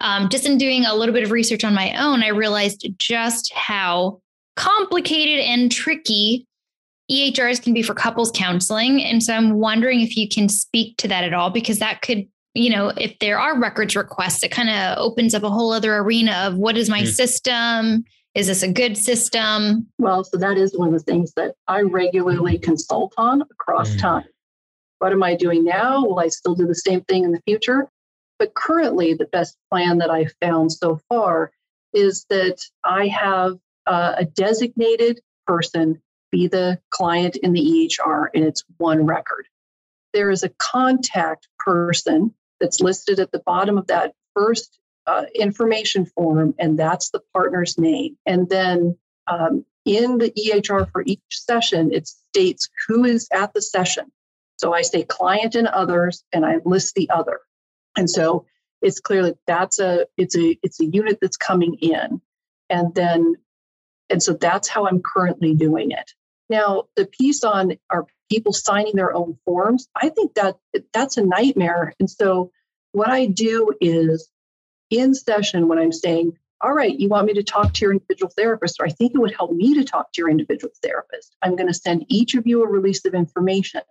um, 0.00 0.28
just 0.28 0.44
in 0.44 0.58
doing 0.58 0.84
a 0.84 0.94
little 0.94 1.14
bit 1.14 1.22
of 1.22 1.30
research 1.30 1.62
on 1.64 1.74
my 1.74 1.94
own, 1.96 2.22
I 2.22 2.28
realized 2.28 2.86
just 2.98 3.52
how 3.54 4.20
complicated 4.56 5.38
and 5.44 5.70
tricky 5.70 6.46
EHRs 7.10 7.62
can 7.62 7.72
be 7.72 7.82
for 7.82 7.94
couples 7.94 8.32
counseling. 8.34 9.02
And 9.02 9.22
so 9.22 9.34
I'm 9.34 9.54
wondering 9.54 10.00
if 10.00 10.16
you 10.16 10.28
can 10.28 10.48
speak 10.48 10.96
to 10.98 11.08
that 11.08 11.24
at 11.24 11.34
all, 11.34 11.50
because 11.50 11.78
that 11.78 12.02
could, 12.02 12.26
you 12.54 12.70
know, 12.70 12.88
if 12.96 13.18
there 13.20 13.38
are 13.38 13.60
records 13.60 13.94
requests, 13.94 14.42
it 14.42 14.50
kind 14.50 14.70
of 14.70 14.98
opens 14.98 15.34
up 15.34 15.44
a 15.44 15.50
whole 15.50 15.72
other 15.72 15.96
arena 15.98 16.32
of 16.32 16.56
what 16.56 16.76
is 16.76 16.90
my 16.90 17.02
mm. 17.02 17.08
system? 17.08 18.04
Is 18.34 18.46
this 18.46 18.62
a 18.62 18.72
good 18.72 18.96
system? 18.96 19.88
Well, 19.98 20.24
so 20.24 20.38
that 20.38 20.56
is 20.56 20.76
one 20.76 20.88
of 20.88 20.94
the 20.94 21.00
things 21.00 21.32
that 21.36 21.54
I 21.68 21.82
regularly 21.82 22.58
consult 22.58 23.12
on 23.18 23.42
across 23.42 23.90
mm. 23.90 24.00
time. 24.00 24.24
What 24.98 25.12
am 25.12 25.22
I 25.22 25.34
doing 25.34 25.64
now? 25.64 26.04
Will 26.04 26.18
I 26.18 26.28
still 26.28 26.54
do 26.54 26.66
the 26.66 26.74
same 26.74 27.02
thing 27.02 27.24
in 27.24 27.32
the 27.32 27.42
future? 27.46 27.88
But 28.38 28.54
currently, 28.54 29.14
the 29.14 29.26
best 29.26 29.56
plan 29.70 29.98
that 29.98 30.10
I've 30.10 30.32
found 30.40 30.72
so 30.72 31.00
far 31.08 31.52
is 31.92 32.24
that 32.30 32.58
I 32.84 33.08
have 33.08 33.58
uh, 33.86 34.14
a 34.16 34.24
designated 34.24 35.20
person 35.46 36.00
be 36.30 36.48
the 36.48 36.80
client 36.90 37.36
in 37.36 37.52
the 37.52 37.60
EHR 37.60 38.28
and 38.34 38.44
it's 38.44 38.64
one 38.78 39.04
record. 39.04 39.46
There 40.14 40.30
is 40.30 40.42
a 40.42 40.48
contact 40.58 41.48
person 41.58 42.34
that's 42.58 42.80
listed 42.80 43.20
at 43.20 43.32
the 43.32 43.42
bottom 43.44 43.76
of 43.76 43.86
that 43.88 44.14
first 44.34 44.78
uh, 45.06 45.24
information 45.34 46.06
form, 46.06 46.54
and 46.58 46.78
that's 46.78 47.10
the 47.10 47.20
partner's 47.32 47.78
name. 47.78 48.16
And 48.26 48.48
then 48.48 48.96
um, 49.26 49.64
in 49.84 50.18
the 50.18 50.30
EHR 50.30 50.90
for 50.90 51.02
each 51.06 51.20
session, 51.30 51.92
it 51.92 52.08
states 52.08 52.68
who 52.86 53.04
is 53.04 53.28
at 53.32 53.52
the 53.54 53.62
session. 53.62 54.10
So 54.56 54.72
I 54.72 54.82
say 54.82 55.02
client 55.02 55.54
and 55.54 55.66
others, 55.66 56.24
and 56.32 56.46
I 56.46 56.58
list 56.64 56.94
the 56.94 57.10
other. 57.10 57.40
And 57.96 58.08
so 58.08 58.46
it's 58.80 59.00
clear 59.00 59.22
that 59.24 59.38
that's 59.46 59.78
a 59.78 60.06
it's 60.16 60.36
a 60.36 60.58
it's 60.62 60.80
a 60.80 60.86
unit 60.86 61.18
that's 61.20 61.36
coming 61.36 61.74
in, 61.80 62.20
and 62.70 62.94
then 62.94 63.34
and 64.10 64.22
so 64.22 64.34
that's 64.34 64.68
how 64.68 64.86
I'm 64.86 65.02
currently 65.02 65.54
doing 65.54 65.90
it. 65.90 66.12
Now, 66.48 66.84
the 66.96 67.06
piece 67.06 67.44
on 67.44 67.72
are 67.90 68.06
people 68.30 68.52
signing 68.52 68.94
their 68.94 69.14
own 69.14 69.38
forms, 69.44 69.88
I 69.94 70.08
think 70.08 70.34
that 70.34 70.56
that's 70.92 71.16
a 71.16 71.24
nightmare. 71.24 71.94
And 72.00 72.08
so 72.08 72.50
what 72.92 73.08
I 73.08 73.26
do 73.26 73.72
is 73.80 74.28
in 74.92 75.14
session 75.14 75.68
when 75.68 75.78
I'm 75.78 75.92
saying, 75.92 76.36
all 76.60 76.72
right, 76.72 76.96
you 76.96 77.08
want 77.08 77.26
me 77.26 77.32
to 77.34 77.42
talk 77.42 77.72
to 77.72 77.84
your 77.84 77.92
individual 77.92 78.30
therapist, 78.36 78.78
or 78.78 78.86
I 78.86 78.90
think 78.90 79.14
it 79.14 79.18
would 79.18 79.34
help 79.34 79.50
me 79.50 79.74
to 79.74 79.84
talk 79.84 80.12
to 80.12 80.20
your 80.20 80.30
individual 80.30 80.72
therapist. 80.82 81.34
I'm 81.42 81.56
going 81.56 81.66
to 81.66 81.74
send 81.74 82.04
each 82.08 82.34
of 82.34 82.46
you 82.46 82.62
a 82.62 82.68
release 82.68 83.04
of 83.04 83.14
information 83.14 83.82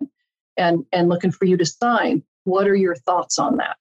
and, 0.56 0.86
and 0.92 1.08
looking 1.08 1.32
for 1.32 1.44
you 1.44 1.58
to 1.58 1.66
sign. 1.66 2.22
What 2.44 2.68
are 2.68 2.74
your 2.74 2.94
thoughts 2.94 3.38
on 3.38 3.56
that? 3.56 3.76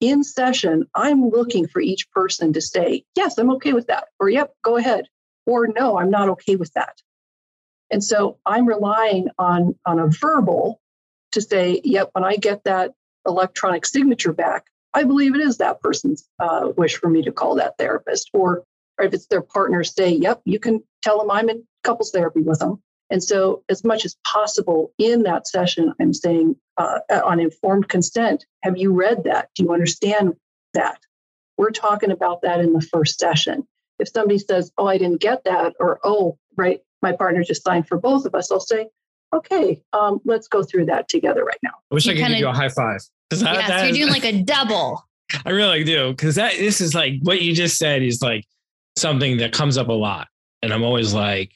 In 0.00 0.24
session, 0.24 0.84
I'm 0.94 1.30
looking 1.30 1.68
for 1.68 1.80
each 1.80 2.10
person 2.10 2.52
to 2.54 2.60
say, 2.60 3.04
yes, 3.14 3.38
I'm 3.38 3.52
okay 3.52 3.72
with 3.72 3.86
that, 3.86 4.08
or 4.18 4.28
yep, 4.28 4.52
go 4.62 4.76
ahead, 4.76 5.06
or 5.46 5.68
no, 5.68 5.98
I'm 5.98 6.10
not 6.10 6.28
okay 6.30 6.56
with 6.56 6.72
that. 6.74 7.00
And 7.90 8.02
so 8.02 8.38
I'm 8.44 8.66
relying 8.66 9.28
on, 9.38 9.78
on 9.86 10.00
a 10.00 10.08
verbal 10.08 10.80
to 11.32 11.40
say, 11.40 11.80
yep, 11.84 12.10
when 12.12 12.24
I 12.24 12.36
get 12.36 12.64
that 12.64 12.92
electronic 13.26 13.86
signature 13.86 14.32
back, 14.32 14.66
I 14.94 15.04
believe 15.04 15.34
it 15.34 15.40
is 15.40 15.58
that 15.58 15.80
person's 15.80 16.28
uh, 16.38 16.70
wish 16.76 16.96
for 16.96 17.08
me 17.08 17.22
to 17.22 17.32
call 17.32 17.56
that 17.56 17.78
therapist. 17.78 18.30
Or, 18.32 18.64
or 18.98 19.04
if 19.06 19.14
it's 19.14 19.26
their 19.26 19.42
partner, 19.42 19.84
say, 19.84 20.10
yep, 20.10 20.40
you 20.44 20.58
can 20.58 20.82
tell 21.02 21.18
them 21.18 21.30
I'm 21.30 21.48
in 21.48 21.64
couples 21.82 22.10
therapy 22.10 22.42
with 22.42 22.58
them. 22.58 22.82
And 23.10 23.22
so, 23.22 23.62
as 23.68 23.84
much 23.84 24.06
as 24.06 24.16
possible 24.26 24.92
in 24.96 25.24
that 25.24 25.46
session, 25.46 25.92
I'm 26.00 26.14
saying 26.14 26.56
uh, 26.78 27.00
on 27.24 27.40
informed 27.40 27.88
consent, 27.88 28.46
have 28.62 28.78
you 28.78 28.92
read 28.92 29.24
that? 29.24 29.50
Do 29.54 29.64
you 29.64 29.72
understand 29.72 30.34
that? 30.72 30.98
We're 31.58 31.72
talking 31.72 32.10
about 32.10 32.40
that 32.42 32.60
in 32.60 32.72
the 32.72 32.80
first 32.80 33.20
session. 33.20 33.66
If 33.98 34.08
somebody 34.08 34.38
says, 34.38 34.72
oh, 34.78 34.86
I 34.86 34.96
didn't 34.96 35.20
get 35.20 35.44
that, 35.44 35.74
or 35.78 36.00
oh, 36.04 36.38
right, 36.56 36.80
my 37.02 37.12
partner 37.12 37.44
just 37.44 37.64
signed 37.64 37.86
for 37.86 37.98
both 37.98 38.24
of 38.24 38.34
us, 38.34 38.50
I'll 38.50 38.60
say, 38.60 38.88
okay, 39.32 39.82
um, 39.92 40.20
let's 40.24 40.48
go 40.48 40.62
through 40.62 40.86
that 40.86 41.08
together 41.08 41.44
right 41.44 41.58
now. 41.62 41.72
I 41.90 41.94
wish 41.94 42.06
you 42.06 42.12
I 42.12 42.14
could 42.14 42.22
kinda, 42.22 42.36
give 42.36 42.40
you 42.40 42.48
a 42.48 42.52
high 42.52 42.68
five. 42.68 43.00
Yes, 43.30 43.42
yeah, 43.42 43.68
that 43.68 43.80
so 43.80 43.86
you're 43.86 43.94
doing 43.94 44.08
like 44.08 44.24
a 44.24 44.42
double. 44.44 45.04
I 45.46 45.50
really 45.50 45.84
do. 45.84 46.10
Because 46.10 46.34
that 46.34 46.54
this 46.54 46.80
is 46.80 46.94
like 46.94 47.14
what 47.22 47.40
you 47.40 47.54
just 47.54 47.78
said 47.78 48.02
is 48.02 48.22
like 48.22 48.44
something 48.96 49.38
that 49.38 49.52
comes 49.52 49.78
up 49.78 49.88
a 49.88 49.92
lot. 49.92 50.28
And 50.62 50.72
I'm 50.72 50.82
always 50.82 51.14
like, 51.14 51.52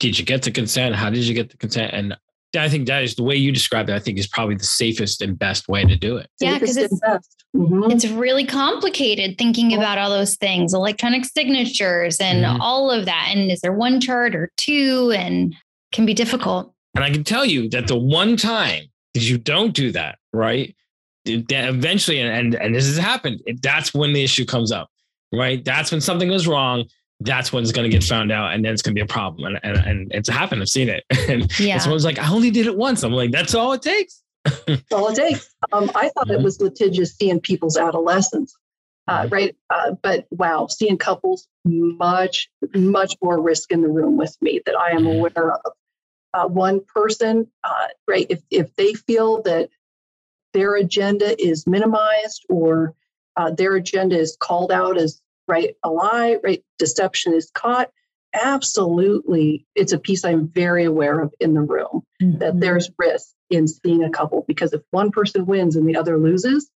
did 0.00 0.18
you 0.18 0.24
get 0.24 0.42
the 0.42 0.50
consent? 0.50 0.94
How 0.94 1.10
did 1.10 1.24
you 1.24 1.34
get 1.34 1.50
the 1.50 1.56
consent? 1.56 1.92
And 1.94 2.16
I 2.58 2.68
think 2.68 2.86
that 2.88 3.02
is 3.02 3.14
the 3.14 3.22
way 3.22 3.36
you 3.36 3.52
describe 3.52 3.88
it. 3.88 3.94
I 3.94 3.98
think 3.98 4.18
is 4.18 4.26
probably 4.26 4.56
the 4.56 4.64
safest 4.64 5.22
and 5.22 5.38
best 5.38 5.68
way 5.68 5.84
to 5.84 5.96
do 5.96 6.16
it. 6.16 6.28
Yeah, 6.40 6.58
because 6.58 6.76
it's 6.76 7.00
mm-hmm. 7.56 7.90
it's 7.90 8.06
really 8.08 8.44
complicated 8.44 9.38
thinking 9.38 9.72
about 9.72 9.98
all 9.98 10.10
those 10.10 10.36
things, 10.36 10.74
electronic 10.74 11.24
signatures, 11.24 12.18
and 12.18 12.44
mm-hmm. 12.44 12.60
all 12.60 12.90
of 12.90 13.06
that. 13.06 13.28
And 13.30 13.50
is 13.50 13.60
there 13.60 13.72
one 13.72 14.00
chart 14.00 14.34
or 14.34 14.50
two? 14.56 15.14
And 15.16 15.54
can 15.92 16.06
be 16.06 16.14
difficult. 16.14 16.74
And 16.94 17.04
I 17.04 17.10
can 17.10 17.24
tell 17.24 17.44
you 17.44 17.68
that 17.70 17.86
the 17.86 17.98
one 17.98 18.36
time 18.36 18.84
that 19.14 19.22
you 19.22 19.38
don't 19.38 19.74
do 19.74 19.92
that, 19.92 20.18
right? 20.32 20.74
Eventually, 21.24 22.20
and 22.20 22.54
and 22.54 22.74
this 22.74 22.86
has 22.86 22.98
happened. 22.98 23.40
That's 23.62 23.94
when 23.94 24.12
the 24.12 24.22
issue 24.22 24.44
comes 24.44 24.72
up, 24.72 24.90
right? 25.32 25.64
That's 25.64 25.90
when 25.90 26.00
something 26.00 26.28
goes 26.28 26.46
wrong 26.46 26.84
that's 27.24 27.52
when 27.52 27.62
it's 27.62 27.72
going 27.72 27.88
to 27.88 27.94
get 27.94 28.04
found 28.04 28.32
out 28.32 28.52
and 28.52 28.64
then 28.64 28.72
it's 28.72 28.82
going 28.82 28.94
to 28.94 28.98
be 28.98 29.02
a 29.02 29.06
problem. 29.06 29.44
And, 29.44 29.60
and, 29.62 29.86
and 29.86 30.12
it's 30.12 30.28
happened. 30.28 30.62
I've 30.62 30.68
seen 30.68 30.88
it. 30.88 31.04
and 31.28 31.58
yeah. 31.58 31.78
someone's 31.78 32.04
like, 32.04 32.18
I 32.18 32.30
only 32.30 32.50
did 32.50 32.66
it 32.66 32.76
once. 32.76 33.02
I'm 33.02 33.12
like, 33.12 33.30
that's 33.30 33.54
all 33.54 33.72
it 33.72 33.82
takes. 33.82 34.22
that's 34.44 34.92
all 34.92 35.08
it 35.08 35.16
takes. 35.16 35.48
Um, 35.72 35.90
I 35.94 36.08
thought 36.10 36.26
mm-hmm. 36.26 36.40
it 36.40 36.42
was 36.42 36.60
litigious 36.60 37.14
seeing 37.14 37.40
people's 37.40 37.76
adolescence. 37.76 38.54
Uh, 39.08 39.28
right. 39.30 39.56
Uh, 39.68 39.92
but 40.02 40.26
wow, 40.30 40.68
seeing 40.68 40.96
couples 40.96 41.48
much, 41.64 42.48
much 42.74 43.16
more 43.22 43.40
risk 43.40 43.72
in 43.72 43.82
the 43.82 43.88
room 43.88 44.16
with 44.16 44.36
me 44.40 44.60
that 44.64 44.76
I 44.76 44.90
am 44.90 44.98
mm-hmm. 44.98 45.18
aware 45.18 45.52
of. 45.52 45.72
Uh, 46.34 46.48
one 46.48 46.80
person, 46.84 47.46
uh, 47.62 47.88
right, 48.08 48.26
if, 48.30 48.40
if 48.50 48.74
they 48.76 48.94
feel 48.94 49.42
that 49.42 49.68
their 50.54 50.76
agenda 50.76 51.40
is 51.42 51.66
minimized 51.66 52.44
or 52.48 52.94
uh, 53.36 53.50
their 53.50 53.74
agenda 53.74 54.18
is 54.18 54.36
called 54.40 54.72
out 54.72 54.96
as 54.96 55.22
right? 55.48 55.76
A 55.82 55.90
lie, 55.90 56.38
right? 56.42 56.62
Deception 56.78 57.34
is 57.34 57.50
caught. 57.54 57.90
Absolutely. 58.34 59.66
It's 59.74 59.92
a 59.92 59.98
piece 59.98 60.24
I'm 60.24 60.48
very 60.48 60.84
aware 60.84 61.20
of 61.20 61.34
in 61.40 61.54
the 61.54 61.60
room 61.60 62.02
mm-hmm. 62.22 62.38
that 62.38 62.58
there's 62.58 62.90
risk 62.98 63.28
in 63.50 63.68
seeing 63.68 64.02
a 64.02 64.10
couple 64.10 64.44
because 64.48 64.72
if 64.72 64.80
one 64.90 65.10
person 65.10 65.44
wins 65.44 65.76
and 65.76 65.86
the 65.86 65.96
other 65.96 66.18
loses, 66.18 66.70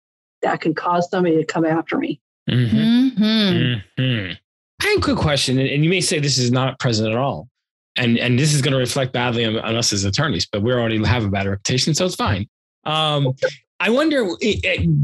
that 0.41 0.61
can 0.61 0.73
cause 0.73 1.09
somebody 1.09 1.37
to 1.37 1.45
come 1.45 1.65
after 1.65 1.97
me. 1.97 2.19
Mm-hmm. 2.49 3.23
Mm-hmm. 3.23 4.01
mm-hmm. 4.01 4.33
I 4.81 4.87
have 4.87 4.97
a 4.97 5.01
quick 5.01 5.17
question, 5.17 5.59
and 5.59 5.83
you 5.83 5.89
may 5.89 6.01
say 6.01 6.19
this 6.19 6.37
is 6.37 6.51
not 6.51 6.77
present 6.77 7.09
at 7.09 7.17
all. 7.17 7.47
And, 7.95 8.17
and 8.17 8.39
this 8.39 8.53
is 8.53 8.61
going 8.61 8.71
to 8.71 8.79
reflect 8.79 9.13
badly 9.13 9.45
on, 9.45 9.57
on 9.59 9.75
us 9.75 9.93
as 9.93 10.03
attorneys, 10.03 10.47
but 10.47 10.63
we 10.63 10.71
already 10.73 11.03
have 11.03 11.25
a 11.25 11.29
bad 11.29 11.45
reputation, 11.45 11.93
so 11.93 12.05
it's 12.05 12.15
fine. 12.15 12.47
Um, 12.85 13.33
I 13.79 13.89
wonder, 13.89 14.27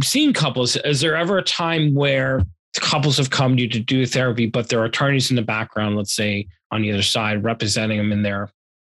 seeing 0.04 0.34
couples, 0.34 0.75
is 0.78 1.02
there 1.02 1.15
ever 1.15 1.38
a 1.38 1.43
time 1.43 1.93
where 1.93 2.41
couples 2.80 3.17
have 3.17 3.30
come 3.30 3.56
to 3.58 3.63
you 3.63 3.69
to 3.69 3.80
do 3.80 4.06
therapy, 4.06 4.47
but 4.47 4.69
there 4.69 4.80
are 4.80 4.86
attorneys 4.86 5.30
in 5.30 5.36
the 5.36 5.41
background, 5.41 5.97
let's 5.97 6.15
say 6.15 6.47
on 6.71 6.82
the 6.82 6.91
other 6.91 7.02
side, 7.02 7.43
representing 7.43 7.97
them 7.97 8.12
in 8.12 8.21
their 8.21 8.49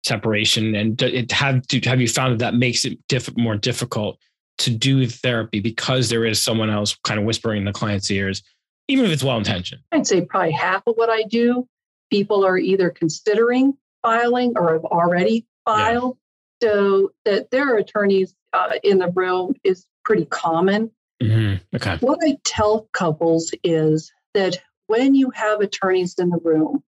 separation. 0.06 0.76
And 0.76 1.02
it 1.02 1.32
have 1.32 1.66
to, 1.68 1.80
have 1.82 2.02
you 2.02 2.08
found 2.08 2.34
that 2.34 2.40
that 2.40 2.56
makes 2.56 2.86
it 2.86 2.98
diff- 3.08 3.36
more 3.38 3.56
difficult 3.56 4.20
to 4.60 4.70
do 4.70 5.08
therapy 5.08 5.60
because 5.60 6.10
there 6.10 6.26
is 6.26 6.42
someone 6.42 6.70
else 6.70 6.96
kind 7.04 7.20
of 7.20 7.26
whispering 7.26 7.60
in 7.60 7.66
the 7.66 7.74
client's 7.74 8.10
ears, 8.12 8.44
even 8.88 9.06
if 9.06 9.12
it's 9.12 9.24
well 9.24 9.38
intentioned? 9.38 9.82
I'd 9.92 10.08
say 10.08 10.22
probably 10.22 10.52
half 10.52 10.84
of 10.88 10.96
what 10.96 11.10
I 11.10 11.24
do, 11.24 11.68
people 12.10 12.46
are 12.46 12.58
either 12.58 12.90
considering 12.90 13.76
filing 14.04 14.54
or 14.56 14.74
have 14.74 14.86
already 14.86 15.48
filed. 15.66 16.18
Yeah. 16.62 16.70
So 16.70 17.12
that 17.26 17.50
there 17.50 17.74
are 17.74 17.78
attorneys 17.78 18.36
uh, 18.54 18.74
in 18.84 19.00
the 19.00 19.10
room 19.10 19.56
is 19.64 19.86
pretty 20.06 20.26
common. 20.26 20.92
Mm-hmm. 21.22 21.76
Okay. 21.76 21.98
What 22.02 22.20
I 22.22 22.38
tell 22.44 22.88
couples 22.94 23.54
is 23.64 24.12
that 24.34 24.62
when 24.88 25.16
you 25.16 25.32
have 25.32 25.62
attorneys 25.62 26.16
in 26.20 26.30
the 26.30 26.40
room, 26.44 26.84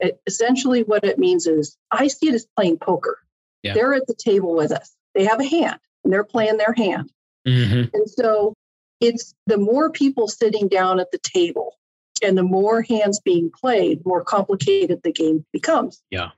it, 0.00 0.20
essentially 0.26 0.82
what 0.82 1.04
it 1.04 1.18
means 1.18 1.46
is 1.46 1.76
I 1.90 2.08
see 2.08 2.28
it 2.28 2.34
as 2.34 2.46
playing 2.56 2.78
poker. 2.78 3.18
Yeah. 3.62 3.74
They're 3.74 3.94
at 3.94 4.06
the 4.06 4.14
table 4.14 4.54
with 4.54 4.72
us. 4.72 4.94
They 5.14 5.24
have 5.24 5.40
a 5.40 5.46
hand 5.46 5.78
and 6.04 6.12
they're 6.12 6.24
playing 6.24 6.56
their 6.56 6.74
hand. 6.76 7.12
Mm-hmm. 7.46 7.94
And 7.94 8.08
so 8.10 8.54
it's 9.00 9.34
the 9.46 9.58
more 9.58 9.90
people 9.90 10.28
sitting 10.28 10.68
down 10.68 11.00
at 11.00 11.10
the 11.10 11.18
table, 11.18 11.76
And 12.22 12.36
the 12.36 12.42
more 12.42 12.82
hands 12.82 13.20
being 13.20 13.50
played, 13.50 14.04
more 14.04 14.22
complicated 14.22 15.00
the 15.02 15.12
game 15.12 15.44
becomes. 15.52 16.02
Yeah. 16.10 16.30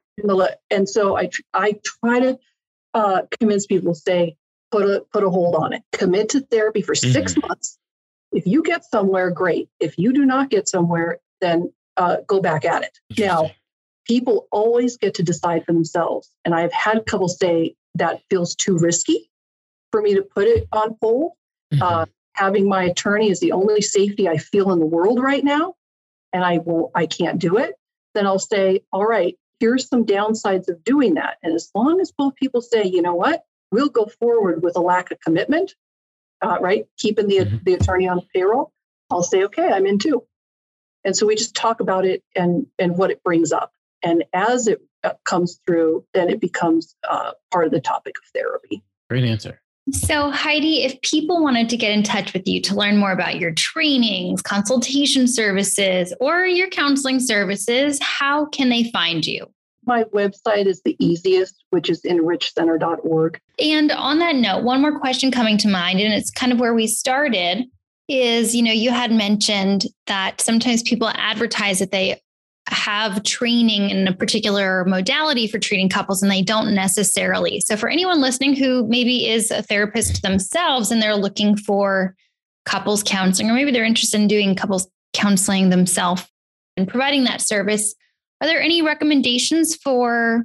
And 0.71 0.89
so 0.89 1.17
I 1.17 1.31
I 1.55 1.79
try 1.85 2.21
to 2.21 2.39
uh, 2.95 3.23
convince 3.39 3.67
people 3.67 3.95
to 3.95 4.01
say 4.01 4.37
put 4.71 4.85
a 4.85 5.05
put 5.13 5.25
a 5.25 5.31
hold 5.31 5.55
on 5.55 5.73
it. 5.73 5.83
Commit 5.93 6.31
to 6.31 6.41
therapy 6.41 6.83
for 6.83 6.95
6 6.95 7.15
mm-hmm. 7.15 7.47
months. 7.47 7.79
If 8.33 8.47
you 8.47 8.63
get 8.63 8.85
somewhere, 8.85 9.31
great. 9.31 9.69
If 9.81 9.99
you 9.99 10.13
do 10.13 10.25
not 10.25 10.51
get 10.51 10.69
somewhere, 10.69 11.21
then 11.41 11.73
uh, 11.97 12.19
go 12.27 12.41
back 12.41 12.65
at 12.65 12.83
it. 12.83 12.99
Now, 13.19 13.51
people 14.07 14.49
always 14.51 14.97
get 14.97 15.15
to 15.15 15.23
decide 15.23 15.65
for 15.67 15.73
themselves. 15.73 16.31
And 16.45 16.55
I've 16.55 16.73
had 16.73 17.05
couples 17.07 17.39
say 17.39 17.75
that 17.97 18.23
feels 18.31 18.55
too 18.55 18.79
risky 18.79 19.31
for 19.91 20.01
me 20.01 20.15
to 20.15 20.23
put 20.23 20.47
it 20.47 20.67
on 20.73 20.97
hold. 21.01 21.33
Mm-hmm. 21.73 21.83
Uh, 21.83 22.07
having 22.35 22.69
my 22.69 22.85
attorney 22.85 23.31
is 23.31 23.41
the 23.41 23.53
only 23.53 23.83
safety 23.83 24.29
I 24.29 24.39
feel 24.39 24.73
in 24.73 24.79
the 24.79 24.87
world 24.87 25.21
right 25.21 25.45
now, 25.45 25.75
and 26.33 26.45
I 26.45 26.59
will 26.59 26.91
I 26.95 27.07
can't 27.07 27.39
do 27.39 27.59
it. 27.59 27.75
Then 28.15 28.27
I'll 28.27 28.39
say, 28.39 28.81
all 28.93 29.05
right, 29.05 29.37
here's 29.63 29.87
some 29.87 30.05
downsides 30.05 30.69
of 30.69 30.83
doing 30.83 31.15
that. 31.15 31.39
And 31.43 31.55
as 31.55 31.71
long 31.73 32.01
as 32.01 32.11
both 32.11 32.35
people 32.35 32.61
say, 32.61 32.85
you 32.85 33.01
know 33.01 33.15
what, 33.15 33.45
we'll 33.71 33.89
go 33.89 34.07
forward 34.07 34.61
with 34.61 34.77
a 34.77 34.81
lack 34.81 35.13
of 35.13 35.21
commitment, 35.21 35.77
uh, 36.45 36.59
right? 36.61 36.87
Keeping 36.99 37.29
the 37.29 37.39
mm-hmm. 37.39 37.59
the 37.63 37.75
attorney 37.75 38.09
on 38.09 38.27
payroll, 38.35 38.73
I'll 39.09 39.23
say, 39.23 39.45
okay, 39.45 39.69
I'm 39.69 39.87
in 39.87 40.01
too. 40.01 40.25
And 41.05 41.17
so 41.17 41.27
we 41.27 41.37
just 41.37 41.55
talk 41.55 41.79
about 41.79 42.05
it 42.05 42.25
and 42.35 42.67
and 42.77 42.99
what 42.99 43.13
it 43.13 43.23
brings 43.23 43.53
up. 43.53 43.73
And 44.03 44.25
as 44.33 44.67
it 44.67 44.81
uh, 45.05 45.13
comes 45.25 45.61
through, 45.65 46.05
then 46.13 46.29
it 46.29 46.41
becomes 46.41 46.97
uh, 47.09 47.33
part 47.53 47.67
of 47.67 47.73
the 47.73 47.81
topic 47.81 48.15
of 48.19 48.29
therapy. 48.35 48.83
Great 49.09 49.25
answer. 49.25 49.62
So, 49.91 50.31
Heidi, 50.31 50.85
if 50.85 51.01
people 51.03 51.43
wanted 51.43 51.69
to 51.71 51.77
get 51.77 51.91
in 51.91 52.05
touch 52.05 52.33
with 52.33 52.47
you 52.47 52.61
to 52.63 52.75
learn 52.75 52.99
more 52.99 53.11
about 53.11 53.41
your 53.41 53.53
trainings, 53.53 54.41
consultation 54.41 55.27
services, 55.27 56.15
or 56.21 56.47
your 56.47 56.69
counseling 56.69 57.19
services, 57.19 57.99
how 58.01 58.47
can 58.47 58.69
they 58.69 58.91
find 58.93 59.27
you? 59.27 59.47
My 59.85 60.05
website 60.05 60.67
is 60.67 60.81
the 60.83 60.97
easiest, 61.05 61.65
which 61.71 61.91
is 61.91 62.03
enrichcenter.org. 62.03 63.41
And 63.59 63.91
on 63.91 64.21
that 64.21 64.37
note, 64.37 64.63
one 64.63 64.81
more 64.81 65.01
question 65.01 65.33
coming 65.33 65.59
to 65.59 65.69
mind, 65.69 65.99
and 65.99 66.15
it's 66.15 66.31
kind 66.31 66.53
of 66.53 66.61
where 66.61 66.75
we 66.75 66.87
started 66.87 67.67
is 68.09 68.55
you 68.55 68.63
know 68.63 68.73
you 68.73 68.91
had 68.91 69.13
mentioned 69.13 69.85
that 70.07 70.41
sometimes 70.41 70.83
people 70.83 71.09
advertise 71.15 71.79
that 71.79 71.93
they 71.93 72.21
have 72.69 73.23
training 73.25 73.91
in 73.91 74.07
a 74.07 74.15
particular 74.15 74.85
modality 74.85 75.49
for 75.49 75.59
treating 75.59 75.89
couples 75.89 76.23
and 76.23 76.31
they 76.31 76.43
don't 76.43 76.75
necessarily. 76.75 77.61
So, 77.61 77.77
for 77.77 77.89
anyone 77.89 78.21
listening 78.21 78.55
who 78.55 78.87
maybe 78.87 79.29
is 79.29 79.51
a 79.51 79.63
therapist 79.63 80.23
themselves 80.23 80.91
and 80.91 81.03
they're 81.03 81.17
looking 81.17 81.57
for 81.57 82.15
couples 82.65 83.03
counseling, 83.03 83.51
or 83.51 83.55
maybe 83.55 83.73
they're 83.73 83.85
interested 83.85 84.21
in 84.21 84.29
doing 84.29 84.55
couples 84.55 84.89
counseling 85.13 85.71
themselves 85.71 86.27
and 86.77 86.89
providing 86.89 87.25
that 87.25 87.41
service, 87.41 87.95
are 88.41 88.47
there 88.47 88.63
any 88.63 88.83
recommendations 88.83 89.77
for 89.77 90.45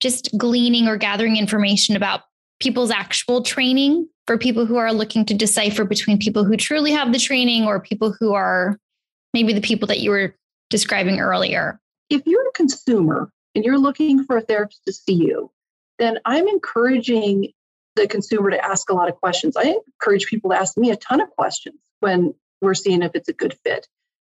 just 0.00 0.36
gleaning 0.36 0.88
or 0.88 0.96
gathering 0.96 1.36
information 1.36 1.96
about 1.96 2.20
people's 2.60 2.90
actual 2.90 3.42
training 3.42 4.08
for 4.26 4.38
people 4.38 4.66
who 4.66 4.76
are 4.76 4.92
looking 4.92 5.24
to 5.24 5.34
decipher 5.34 5.84
between 5.84 6.18
people 6.18 6.44
who 6.44 6.56
truly 6.56 6.92
have 6.92 7.12
the 7.12 7.18
training 7.18 7.64
or 7.64 7.80
people 7.80 8.14
who 8.18 8.34
are 8.34 8.78
maybe 9.32 9.52
the 9.52 9.60
people 9.60 9.86
that 9.86 10.00
you 10.00 10.10
were 10.10 10.34
describing 10.70 11.20
earlier. 11.20 11.80
If 12.10 12.22
you're 12.26 12.48
a 12.48 12.52
consumer 12.52 13.30
and 13.54 13.64
you're 13.64 13.78
looking 13.78 14.24
for 14.24 14.36
a 14.36 14.42
therapist 14.42 14.82
to 14.86 14.92
see 14.92 15.14
you, 15.14 15.50
then 15.98 16.18
I'm 16.24 16.48
encouraging 16.48 17.52
the 17.96 18.06
consumer 18.06 18.50
to 18.50 18.64
ask 18.64 18.90
a 18.90 18.94
lot 18.94 19.08
of 19.08 19.16
questions. 19.16 19.56
I 19.56 19.74
encourage 20.00 20.26
people 20.26 20.50
to 20.50 20.56
ask 20.56 20.76
me 20.76 20.90
a 20.90 20.96
ton 20.96 21.20
of 21.20 21.30
questions 21.30 21.78
when 22.00 22.34
we're 22.60 22.74
seeing 22.74 23.02
if 23.02 23.12
it's 23.14 23.28
a 23.28 23.32
good 23.32 23.56
fit. 23.64 23.86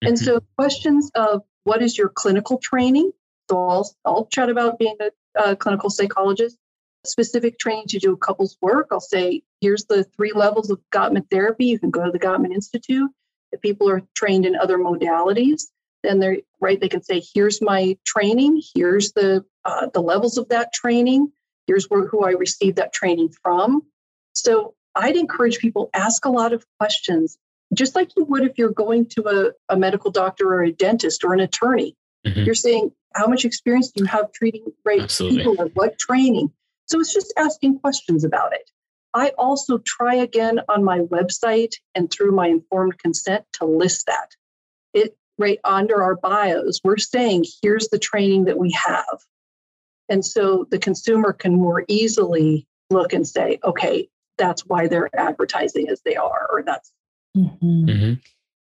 Mm-hmm. 0.03 0.09
And 0.09 0.19
so, 0.19 0.41
questions 0.59 1.11
of 1.15 1.43
what 1.65 1.83
is 1.83 1.97
your 1.97 2.09
clinical 2.09 2.59
training? 2.59 3.13
So, 3.51 3.69
I'll, 3.69 3.95
I'll 4.05 4.27
chat 4.27 4.51
about 4.51 4.79
being 4.79 4.97
a, 5.01 5.51
a 5.51 5.57
clinical 5.57 5.91
psychologist. 5.91 6.57
Specific 7.05 7.59
training 7.59 7.87
to 7.89 7.99
do 7.99 8.13
a 8.13 8.17
couples 8.17 8.57
work. 8.61 8.89
I'll 8.93 9.01
say, 9.01 9.43
here's 9.61 9.87
the 9.87 10.05
three 10.05 10.33
levels 10.33 10.71
of 10.71 10.81
Gottman 10.93 11.29
therapy. 11.31 11.67
You 11.67 11.79
can 11.79 11.91
go 11.91 12.05
to 12.05 12.13
the 12.13 12.19
Gottman 12.19 12.53
Institute. 12.53 13.11
If 13.51 13.61
people 13.61 13.89
are 13.91 14.03
trained 14.15 14.47
in 14.47 14.57
other 14.57 14.79
modalities, 14.79 15.65
then 16.03 16.19
they're 16.19 16.39
right 16.61 16.81
they 16.81 16.89
can 16.89 17.03
say 17.03 17.23
here's 17.35 17.61
my 17.63 17.97
training. 18.05 18.63
Here's 18.75 19.13
the 19.13 19.45
uh, 19.65 19.89
the 19.93 20.01
levels 20.01 20.39
of 20.39 20.49
that 20.49 20.73
training. 20.73 21.33
Here's 21.67 21.87
where 21.87 22.07
who 22.07 22.25
i 22.25 22.31
received 22.31 22.77
that 22.77 22.93
training 22.93 23.31
from. 23.43 23.83
So 24.33 24.75
i'd 24.95 25.17
encourage 25.17 25.59
people 25.59 25.89
ask 25.95 26.25
a 26.27 26.31
lot 26.31 26.53
of 26.53 26.67
questions 26.79 27.39
just 27.75 27.95
like 27.95 28.11
you 28.17 28.25
would 28.25 28.45
if 28.45 28.59
you're 28.59 28.71
going 28.71 29.07
to 29.07 29.23
a, 29.29 29.73
a 29.75 29.77
medical 29.77 30.11
doctor 30.11 30.53
or 30.53 30.63
a 30.63 30.73
dentist 30.73 31.25
or 31.25 31.33
an 31.33 31.41
attorney. 31.41 31.97
Mm-hmm. 32.27 32.43
you're 32.43 32.55
saying 32.55 32.93
how 33.17 33.27
much 33.27 33.45
experience 33.45 33.91
do 33.91 34.05
you 34.05 34.07
have 34.07 34.31
treating 34.31 34.65
right 34.85 35.09
people 35.09 35.61
and 35.61 35.73
what 35.75 35.99
training? 35.99 36.53
So 36.87 37.01
it's 37.01 37.13
just 37.13 37.33
asking 37.37 37.81
questions 37.81 38.23
about 38.23 38.53
it. 38.53 38.71
I 39.15 39.31
also 39.37 39.79
try 39.79 40.15
again 40.15 40.61
on 40.69 40.85
my 40.85 41.01
website 41.01 41.75
and 41.95 42.11
through 42.11 42.33
my 42.33 42.47
informed 42.47 42.99
consent 42.99 43.45
to 43.55 43.67
list 43.67 44.07
that. 44.07 44.31
It 44.95 45.17
right 45.39 45.59
under 45.65 46.03
our 46.03 46.17
bios, 46.17 46.81
we're 46.85 46.99
saying, 46.99 47.45
here's 47.63 47.89
the 47.89 47.99
training 47.99 48.45
that 48.45 48.59
we 48.59 48.71
have. 48.73 49.19
And 50.09 50.25
so 50.25 50.67
the 50.71 50.79
consumer 50.79 51.33
can 51.33 51.55
more 51.55 51.85
easily 51.89 52.67
look 52.91 53.13
and 53.13 53.27
say, 53.27 53.59
okay, 53.65 54.09
that's 54.39 54.67
why 54.67 54.89
they're 54.89 55.11
advertising 55.19 55.89
as 55.89 56.03
they 56.05 56.17
are, 56.17 56.49
or 56.51 56.63
that's. 56.63 56.93
Mm-hmm. 57.37 57.85
Mm-hmm. 57.89 58.13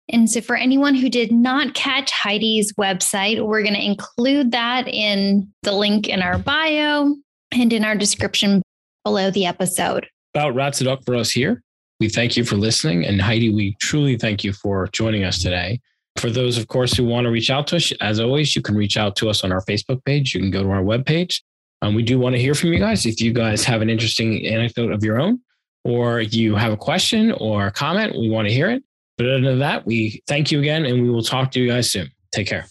And 0.09 0.31
so, 0.31 0.41
for 0.41 0.57
anyone 0.57 0.95
who 0.95 1.09
did 1.09 1.33
not 1.33 1.75
catch 1.75 2.13
Heidi's 2.13 2.73
website, 2.75 3.45
we're 3.45 3.63
going 3.63 3.75
to 3.75 3.85
include 3.85 4.53
that 4.53 4.87
in 4.87 5.53
the 5.63 5.73
link 5.73 6.09
in 6.09 6.23
our 6.23 6.39
bio 6.39 7.17
and 7.53 7.73
in 7.73 7.85
our 7.85 7.97
description 7.97 8.63
below 9.05 9.31
the 9.31 9.47
episode. 9.47 10.07
About 10.35 10.55
wraps 10.55 10.81
it 10.81 10.87
up 10.87 11.05
for 11.05 11.17
us 11.17 11.31
here. 11.31 11.63
We 11.99 12.09
thank 12.09 12.37
you 12.37 12.45
for 12.45 12.57
listening. 12.57 13.05
And 13.05 13.21
Heidi, 13.21 13.51
we 13.53 13.77
truly 13.81 14.17
thank 14.17 14.45
you 14.45 14.53
for 14.53 14.89
joining 14.89 15.25
us 15.25 15.41
today. 15.41 15.81
For 16.19 16.31
those, 16.31 16.59
of 16.59 16.69
course, 16.69 16.97
who 16.97 17.05
want 17.05 17.27
to 17.27 17.31
reach 17.31 17.51
out 17.51 17.67
to 17.69 17.77
us, 17.77 17.93
as 18.01 18.21
always, 18.21 18.57
you 18.57 18.63
can 18.63 18.75
reach 18.75 18.97
out 18.97 19.17
to 19.17 19.29
us 19.29 19.45
on 19.45 19.53
our 19.53 19.63
Facebook 19.63 20.05
page. 20.05 20.35
You 20.35 20.41
can 20.41 20.51
go 20.51 20.63
to 20.63 20.71
our 20.71 20.83
webpage. 20.83 21.43
Um, 21.83 21.95
we 21.95 22.03
do 22.03 22.19
want 22.19 22.35
to 22.35 22.41
hear 22.41 22.55
from 22.55 22.73
you 22.73 22.79
guys. 22.79 23.05
If 23.05 23.21
you 23.21 23.33
guys 23.33 23.65
have 23.65 23.83
an 23.83 23.91
interesting 23.91 24.47
anecdote 24.47 24.93
of 24.93 25.05
your 25.05 25.21
own, 25.21 25.41
or 25.85 26.21
you 26.21 26.57
have 26.57 26.73
a 26.73 26.77
question 26.77 27.33
or 27.33 27.67
a 27.69 27.73
comment, 27.73 28.19
we 28.19 28.29
want 28.29 28.49
to 28.49 28.55
hear 28.55 28.71
it. 28.71 28.83
But 29.19 29.29
other 29.29 29.41
than 29.41 29.59
that, 29.61 29.87
we 29.87 30.23
thank 30.27 30.51
you 30.51 30.59
again 30.59 30.85
and 30.85 31.03
we 31.03 31.11
will 31.11 31.23
talk 31.23 31.51
to 31.53 31.61
you 31.61 31.69
guys 31.69 31.91
soon. 31.91 32.11
Take 32.33 32.49
care. 32.49 32.67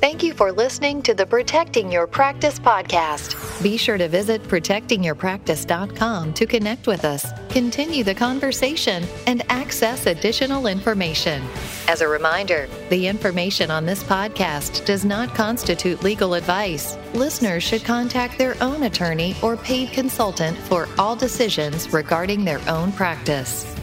Thank 0.00 0.22
you 0.22 0.32
for 0.32 0.52
listening 0.52 1.02
to 1.02 1.14
the 1.14 1.26
Protecting 1.26 1.90
Your 1.90 2.06
Practice 2.06 2.60
podcast. 2.60 3.34
Be 3.60 3.76
sure 3.76 3.98
to 3.98 4.06
visit 4.06 4.40
protectingyourpractice.com 4.44 6.34
to 6.34 6.46
connect 6.46 6.86
with 6.86 7.04
us, 7.04 7.26
continue 7.48 8.04
the 8.04 8.14
conversation, 8.14 9.02
and 9.26 9.42
access 9.50 10.06
additional 10.06 10.68
information. 10.68 11.42
As 11.88 12.00
a 12.00 12.06
reminder, 12.06 12.68
the 12.90 13.08
information 13.08 13.72
on 13.72 13.86
this 13.86 14.04
podcast 14.04 14.84
does 14.84 15.04
not 15.04 15.34
constitute 15.34 16.04
legal 16.04 16.34
advice. 16.34 16.96
Listeners 17.14 17.64
should 17.64 17.84
contact 17.84 18.38
their 18.38 18.54
own 18.62 18.84
attorney 18.84 19.34
or 19.42 19.56
paid 19.56 19.90
consultant 19.90 20.56
for 20.56 20.88
all 20.96 21.16
decisions 21.16 21.92
regarding 21.92 22.44
their 22.44 22.60
own 22.68 22.92
practice. 22.92 23.77